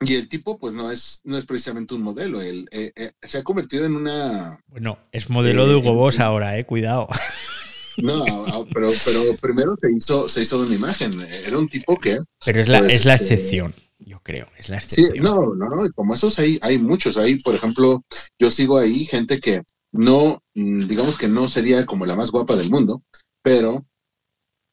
Y 0.00 0.16
el 0.16 0.28
tipo, 0.28 0.58
pues 0.58 0.74
no 0.74 0.90
es, 0.90 1.20
no 1.24 1.36
es 1.38 1.46
precisamente 1.46 1.94
un 1.94 2.02
modelo. 2.02 2.42
Él, 2.42 2.68
eh, 2.72 2.92
eh, 2.94 3.12
se 3.22 3.38
ha 3.38 3.42
convertido 3.42 3.86
en 3.86 3.94
una. 3.96 4.58
Bueno, 4.66 4.98
es 5.12 5.30
modelo 5.30 5.66
de 5.66 5.76
Hugo 5.76 5.94
Boss 5.94 6.20
ahora, 6.20 6.58
eh, 6.58 6.64
cuidado. 6.64 7.08
No, 7.98 8.24
pero, 8.72 8.90
pero 9.04 9.36
primero 9.40 9.76
se 9.80 9.92
hizo, 9.92 10.28
se 10.28 10.42
hizo 10.42 10.60
de 10.60 10.66
una 10.66 10.74
imagen. 10.74 11.12
Era 11.46 11.58
un 11.58 11.68
tipo 11.68 11.96
que. 11.96 12.18
Pero 12.44 12.60
es 12.60 12.68
la, 12.68 12.80
pues, 12.80 12.92
es 12.92 13.04
la 13.04 13.14
excepción, 13.14 13.74
yo 13.98 14.20
creo. 14.22 14.48
Es 14.58 14.68
la 14.68 14.76
excepción. 14.76 15.12
Sí, 15.12 15.20
no, 15.20 15.54
no, 15.54 15.68
no. 15.68 15.90
Como 15.94 16.14
esos 16.14 16.38
hay, 16.38 16.58
hay 16.62 16.78
muchos. 16.78 17.16
Hay, 17.16 17.38
por 17.40 17.54
ejemplo, 17.54 18.02
yo 18.38 18.50
sigo 18.50 18.78
ahí 18.78 19.04
gente 19.04 19.38
que 19.38 19.62
no, 19.92 20.42
mm, 20.54 20.88
digamos 20.88 21.16
que 21.16 21.28
no 21.28 21.48
sería 21.48 21.86
como 21.86 22.06
la 22.06 22.16
más 22.16 22.30
guapa 22.30 22.56
del 22.56 22.70
mundo, 22.70 23.02
pero 23.42 23.86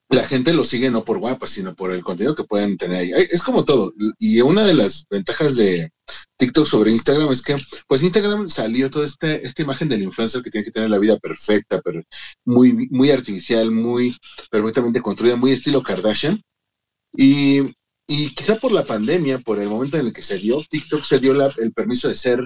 la 0.09 0.23
gente 0.23 0.53
lo 0.53 0.63
sigue 0.63 0.89
no 0.89 1.05
por 1.05 1.19
guapa, 1.19 1.47
sino 1.47 1.75
por 1.75 1.93
el 1.93 2.03
contenido 2.03 2.35
que 2.35 2.43
pueden 2.43 2.77
tener 2.77 2.97
ahí. 2.97 3.11
Es 3.15 3.41
como 3.43 3.63
todo. 3.63 3.93
Y 4.19 4.41
una 4.41 4.63
de 4.63 4.73
las 4.73 5.05
ventajas 5.09 5.55
de 5.55 5.91
TikTok 6.37 6.65
sobre 6.65 6.91
Instagram 6.91 7.31
es 7.31 7.41
que, 7.41 7.55
pues 7.87 8.03
Instagram 8.03 8.47
salió 8.49 8.89
toda 8.89 9.05
este, 9.05 9.45
esta 9.45 9.61
imagen 9.61 9.89
del 9.89 10.03
influencer 10.03 10.41
que 10.41 10.51
tiene 10.51 10.65
que 10.65 10.71
tener 10.71 10.89
la 10.89 10.99
vida 10.99 11.17
perfecta, 11.17 11.81
pero 11.81 12.01
muy, 12.45 12.87
muy 12.89 13.11
artificial, 13.11 13.71
muy 13.71 14.17
perfectamente 14.49 15.01
construida, 15.01 15.35
muy 15.35 15.53
estilo 15.53 15.83
Kardashian. 15.83 16.41
Y, 17.13 17.59
y 18.07 18.33
quizá 18.35 18.55
por 18.55 18.71
la 18.71 18.85
pandemia, 18.85 19.39
por 19.39 19.59
el 19.59 19.69
momento 19.69 19.97
en 19.97 20.07
el 20.07 20.13
que 20.13 20.21
se 20.21 20.37
dio, 20.37 20.61
TikTok 20.69 21.03
se 21.03 21.19
dio 21.19 21.33
el 21.57 21.73
permiso 21.73 22.07
de 22.07 22.15
ser, 22.15 22.41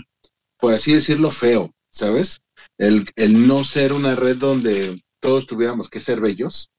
por 0.57 0.73
así 0.73 0.93
decirlo, 0.93 1.31
feo, 1.31 1.71
¿sabes? 1.89 2.39
El, 2.77 3.09
el 3.15 3.47
no 3.47 3.63
ser 3.63 3.93
una 3.93 4.15
red 4.15 4.37
donde 4.37 5.01
todos 5.19 5.45
tuviéramos 5.45 5.89
que 5.89 5.99
ser 5.99 6.21
bellos 6.21 6.69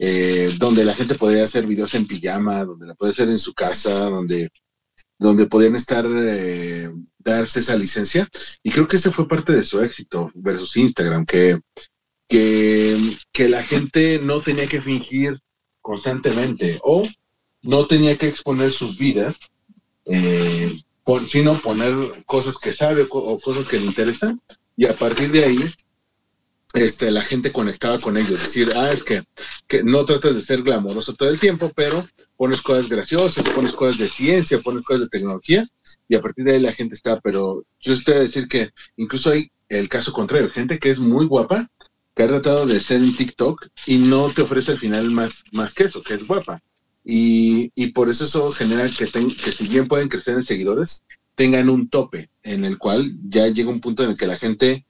eh, 0.00 0.54
donde 0.58 0.84
la 0.84 0.94
gente 0.94 1.16
podría 1.16 1.42
hacer 1.42 1.66
videos 1.66 1.92
en 1.94 2.06
pijama, 2.06 2.64
donde 2.64 2.86
la 2.86 2.94
puede 2.94 3.12
hacer 3.12 3.28
en 3.28 3.38
su 3.38 3.52
casa, 3.52 4.08
donde, 4.08 4.48
donde 5.18 5.46
podían 5.46 5.74
estar, 5.74 6.04
eh, 6.10 6.90
darse 7.18 7.60
esa 7.60 7.76
licencia. 7.76 8.28
Y 8.62 8.70
creo 8.70 8.86
que 8.86 8.96
ese 8.96 9.10
fue 9.10 9.28
parte 9.28 9.54
de 9.54 9.64
su 9.64 9.80
éxito 9.80 10.30
versus 10.34 10.76
Instagram, 10.76 11.26
que, 11.26 11.58
que, 12.28 13.16
que 13.32 13.48
la 13.48 13.62
gente 13.62 14.18
no 14.18 14.40
tenía 14.42 14.68
que 14.68 14.80
fingir 14.80 15.38
constantemente 15.80 16.78
o 16.82 17.08
no 17.62 17.86
tenía 17.86 18.16
que 18.16 18.28
exponer 18.28 18.72
sus 18.72 18.98
vidas, 18.98 19.36
eh, 20.06 20.72
sino 21.28 21.60
poner 21.60 21.94
cosas 22.26 22.56
que 22.58 22.72
sabe 22.72 23.06
o 23.10 23.38
cosas 23.38 23.66
que 23.66 23.78
le 23.78 23.86
interesan. 23.86 24.40
Y 24.76 24.86
a 24.86 24.96
partir 24.96 25.32
de 25.32 25.44
ahí 25.44 25.64
este, 26.74 27.10
la 27.10 27.22
gente 27.22 27.50
conectaba 27.50 27.98
con 27.98 28.16
ellos. 28.16 28.40
Decir, 28.40 28.72
ah, 28.76 28.92
es 28.92 29.02
que, 29.02 29.22
que 29.66 29.82
no 29.82 30.04
tratas 30.04 30.34
de 30.34 30.42
ser 30.42 30.62
glamoroso 30.62 31.14
todo 31.14 31.28
el 31.28 31.40
tiempo, 31.40 31.72
pero 31.74 32.06
pones 32.38 32.62
cosas 32.62 32.88
graciosas, 32.88 33.46
pones 33.50 33.72
cosas 33.72 33.98
de 33.98 34.08
ciencia, 34.08 34.58
pones 34.60 34.82
cosas 34.84 35.02
de 35.02 35.08
tecnología, 35.08 35.66
y 36.08 36.14
a 36.14 36.22
partir 36.22 36.44
de 36.44 36.54
ahí 36.54 36.60
la 36.60 36.72
gente 36.72 36.94
está. 36.94 37.20
Pero 37.20 37.64
yo 37.80 37.92
estoy 37.92 38.14
a 38.14 38.20
decir 38.20 38.46
que 38.48 38.70
incluso 38.96 39.30
hay 39.30 39.50
el 39.68 39.88
caso 39.88 40.12
contrario, 40.12 40.48
gente 40.48 40.78
que 40.78 40.90
es 40.90 40.98
muy 40.98 41.26
guapa, 41.26 41.68
que 42.14 42.22
ha 42.22 42.28
tratado 42.28 42.64
de 42.64 42.80
ser 42.80 43.02
en 43.02 43.14
TikTok 43.14 43.66
y 43.86 43.98
no 43.98 44.32
te 44.32 44.42
ofrece 44.42 44.72
al 44.72 44.78
final 44.78 45.10
más, 45.10 45.42
más 45.52 45.74
que 45.74 45.84
eso, 45.84 46.00
que 46.00 46.14
es 46.14 46.26
guapa. 46.26 46.60
Y, 47.04 47.72
y 47.74 47.88
por 47.88 48.08
eso 48.08 48.24
eso 48.24 48.50
genera 48.52 48.88
que, 48.88 49.06
que 49.06 49.52
si 49.52 49.66
bien 49.66 49.88
pueden 49.88 50.08
crecer 50.08 50.36
en 50.36 50.42
seguidores, 50.44 51.02
tengan 51.34 51.68
un 51.68 51.88
tope 51.88 52.30
en 52.42 52.64
el 52.64 52.78
cual 52.78 53.16
ya 53.28 53.48
llega 53.48 53.70
un 53.70 53.80
punto 53.80 54.04
en 54.04 54.10
el 54.10 54.16
que 54.16 54.26
la 54.26 54.36
gente 54.36 54.84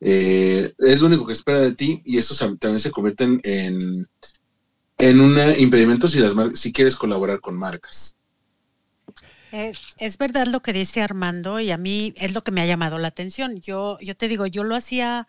eh, 0.00 0.72
es 0.78 1.00
lo 1.00 1.06
único 1.06 1.26
que 1.26 1.32
espera 1.32 1.60
de 1.60 1.74
ti 1.74 2.02
y 2.04 2.18
eso 2.18 2.34
también 2.58 2.80
se 2.80 2.90
convierte 2.90 3.24
en, 3.24 3.40
en 3.44 4.06
un 5.00 5.38
impedimento 5.58 6.06
si, 6.08 6.18
las 6.18 6.34
si 6.54 6.72
quieres 6.72 6.96
colaborar 6.96 7.40
con 7.40 7.56
marcas. 7.56 8.16
es 9.52 10.18
verdad 10.18 10.46
lo 10.46 10.60
que 10.60 10.72
dice 10.72 11.02
Armando 11.02 11.60
y 11.60 11.70
a 11.70 11.76
mí 11.76 12.12
es 12.16 12.34
lo 12.34 12.42
que 12.42 12.52
me 12.52 12.60
ha 12.60 12.66
llamado 12.66 12.98
la 12.98 13.08
atención. 13.08 13.60
Yo, 13.60 13.98
yo 14.00 14.16
te 14.16 14.28
digo, 14.28 14.46
yo 14.46 14.64
lo 14.64 14.76
hacía 14.76 15.26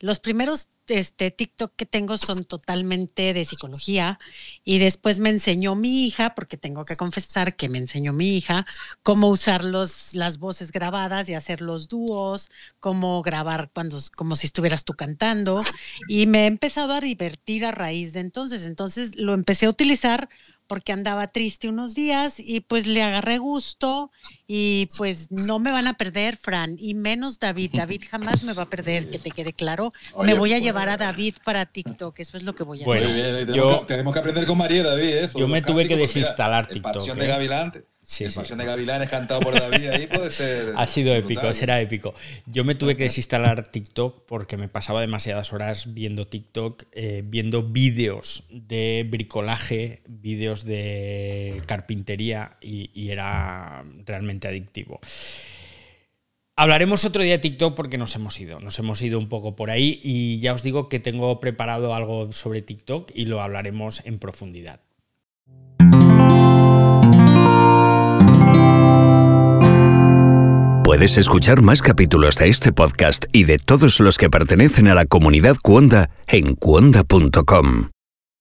los 0.00 0.18
primeros 0.18 0.68
este, 0.88 1.30
TikTok 1.30 1.72
que 1.76 1.86
tengo 1.86 2.18
son 2.18 2.44
totalmente 2.44 3.32
de 3.32 3.44
psicología 3.44 4.18
y 4.64 4.78
después 4.78 5.18
me 5.18 5.30
enseñó 5.30 5.74
mi 5.74 6.06
hija, 6.06 6.34
porque 6.34 6.56
tengo 6.56 6.84
que 6.84 6.96
confesar 6.96 7.56
que 7.56 7.68
me 7.68 7.78
enseñó 7.78 8.12
mi 8.12 8.36
hija, 8.36 8.66
cómo 9.02 9.28
usar 9.28 9.64
los, 9.64 10.14
las 10.14 10.38
voces 10.38 10.72
grabadas 10.72 11.28
y 11.28 11.34
hacer 11.34 11.60
los 11.60 11.88
dúos, 11.88 12.50
cómo 12.80 13.22
grabar 13.22 13.70
cuando, 13.72 13.98
como 14.16 14.36
si 14.36 14.46
estuvieras 14.46 14.84
tú 14.84 14.94
cantando 14.94 15.62
y 16.08 16.26
me 16.26 16.44
he 16.44 16.46
empezado 16.46 16.92
a 16.92 17.00
divertir 17.00 17.64
a 17.64 17.70
raíz 17.70 18.12
de 18.12 18.20
entonces. 18.20 18.66
Entonces 18.66 19.16
lo 19.16 19.34
empecé 19.34 19.66
a 19.66 19.70
utilizar 19.70 20.28
porque 20.72 20.92
andaba 20.92 21.26
triste 21.26 21.68
unos 21.68 21.94
días 21.94 22.36
y 22.38 22.60
pues 22.60 22.86
le 22.86 23.02
agarré 23.02 23.36
gusto 23.36 24.10
y 24.46 24.88
pues 24.96 25.30
no 25.30 25.58
me 25.58 25.70
van 25.70 25.86
a 25.86 25.94
perder, 25.94 26.38
Fran, 26.38 26.76
y 26.78 26.94
menos 26.94 27.38
David. 27.38 27.72
David 27.74 28.04
jamás 28.10 28.42
me 28.42 28.54
va 28.54 28.62
a 28.62 28.70
perder, 28.70 29.10
que 29.10 29.18
te 29.18 29.30
quede 29.30 29.52
claro. 29.52 29.92
me 30.22 30.32
voy 30.32 30.52
a 30.52 30.54
pues, 30.54 30.62
llevar 30.62 30.81
a 30.88 30.96
David 30.96 31.34
para 31.44 31.66
TikTok, 31.66 32.18
eso 32.20 32.36
es 32.36 32.42
lo 32.42 32.54
que 32.54 32.64
voy 32.64 32.82
a 32.82 32.86
hacer. 32.86 33.46
tenemos, 33.86 34.12
que, 34.12 34.18
aprender 34.18 34.46
con 34.46 34.58
María, 34.58 34.82
David. 34.82 35.08
Eso, 35.08 35.38
yo 35.38 35.48
me 35.48 35.62
tuve 35.62 35.86
que 35.86 35.96
desinstalar 35.96 36.66
TikTok. 36.66 37.02
de 37.14 37.24
¿eh? 37.24 37.84
Sí, 38.04 38.24
el 38.24 38.32
Pasión 38.32 38.58
de 38.58 38.64
Gavilanes 38.64 39.08
cantado 39.08 39.40
por 39.40 39.54
David 39.54 39.88
ahí 39.88 40.06
puede 40.08 40.30
ser. 40.30 40.74
Ha 40.76 40.86
sido 40.88 41.14
épico, 41.14 41.52
será 41.52 41.80
épico. 41.80 42.14
Yo 42.46 42.64
me 42.64 42.74
tuve 42.74 42.96
que 42.96 43.04
desinstalar 43.04 43.68
TikTok 43.68 44.26
porque 44.26 44.56
me 44.56 44.68
pasaba 44.68 45.00
demasiadas 45.00 45.52
horas 45.52 45.94
viendo 45.94 46.26
TikTok, 46.26 46.82
eh, 46.92 47.22
viendo 47.24 47.62
vídeos 47.62 48.44
de 48.50 49.06
bricolaje, 49.08 50.02
vídeos 50.08 50.64
de 50.64 51.62
carpintería 51.66 52.56
y, 52.60 53.10
era 53.12 53.84
realmente 54.04 54.48
adictivo. 54.48 55.00
Hablaremos 56.54 57.06
otro 57.06 57.22
día 57.22 57.32
de 57.32 57.38
TikTok 57.38 57.74
porque 57.74 57.96
nos 57.96 58.14
hemos 58.14 58.38
ido, 58.38 58.60
nos 58.60 58.78
hemos 58.78 59.00
ido 59.00 59.18
un 59.18 59.28
poco 59.28 59.56
por 59.56 59.70
ahí 59.70 60.00
y 60.02 60.38
ya 60.40 60.52
os 60.52 60.62
digo 60.62 60.90
que 60.90 61.00
tengo 61.00 61.40
preparado 61.40 61.94
algo 61.94 62.30
sobre 62.32 62.60
TikTok 62.60 63.10
y 63.14 63.24
lo 63.24 63.40
hablaremos 63.40 64.02
en 64.04 64.18
profundidad. 64.18 64.80
Puedes 70.84 71.16
escuchar 71.16 71.62
más 71.62 71.80
capítulos 71.80 72.36
de 72.36 72.50
este 72.50 72.70
podcast 72.70 73.24
y 73.32 73.44
de 73.44 73.56
todos 73.56 73.98
los 73.98 74.18
que 74.18 74.28
pertenecen 74.28 74.88
a 74.88 74.94
la 74.94 75.06
comunidad 75.06 75.56
Cuonda 75.62 76.10
en 76.26 76.54
cuonda.com. 76.54 77.86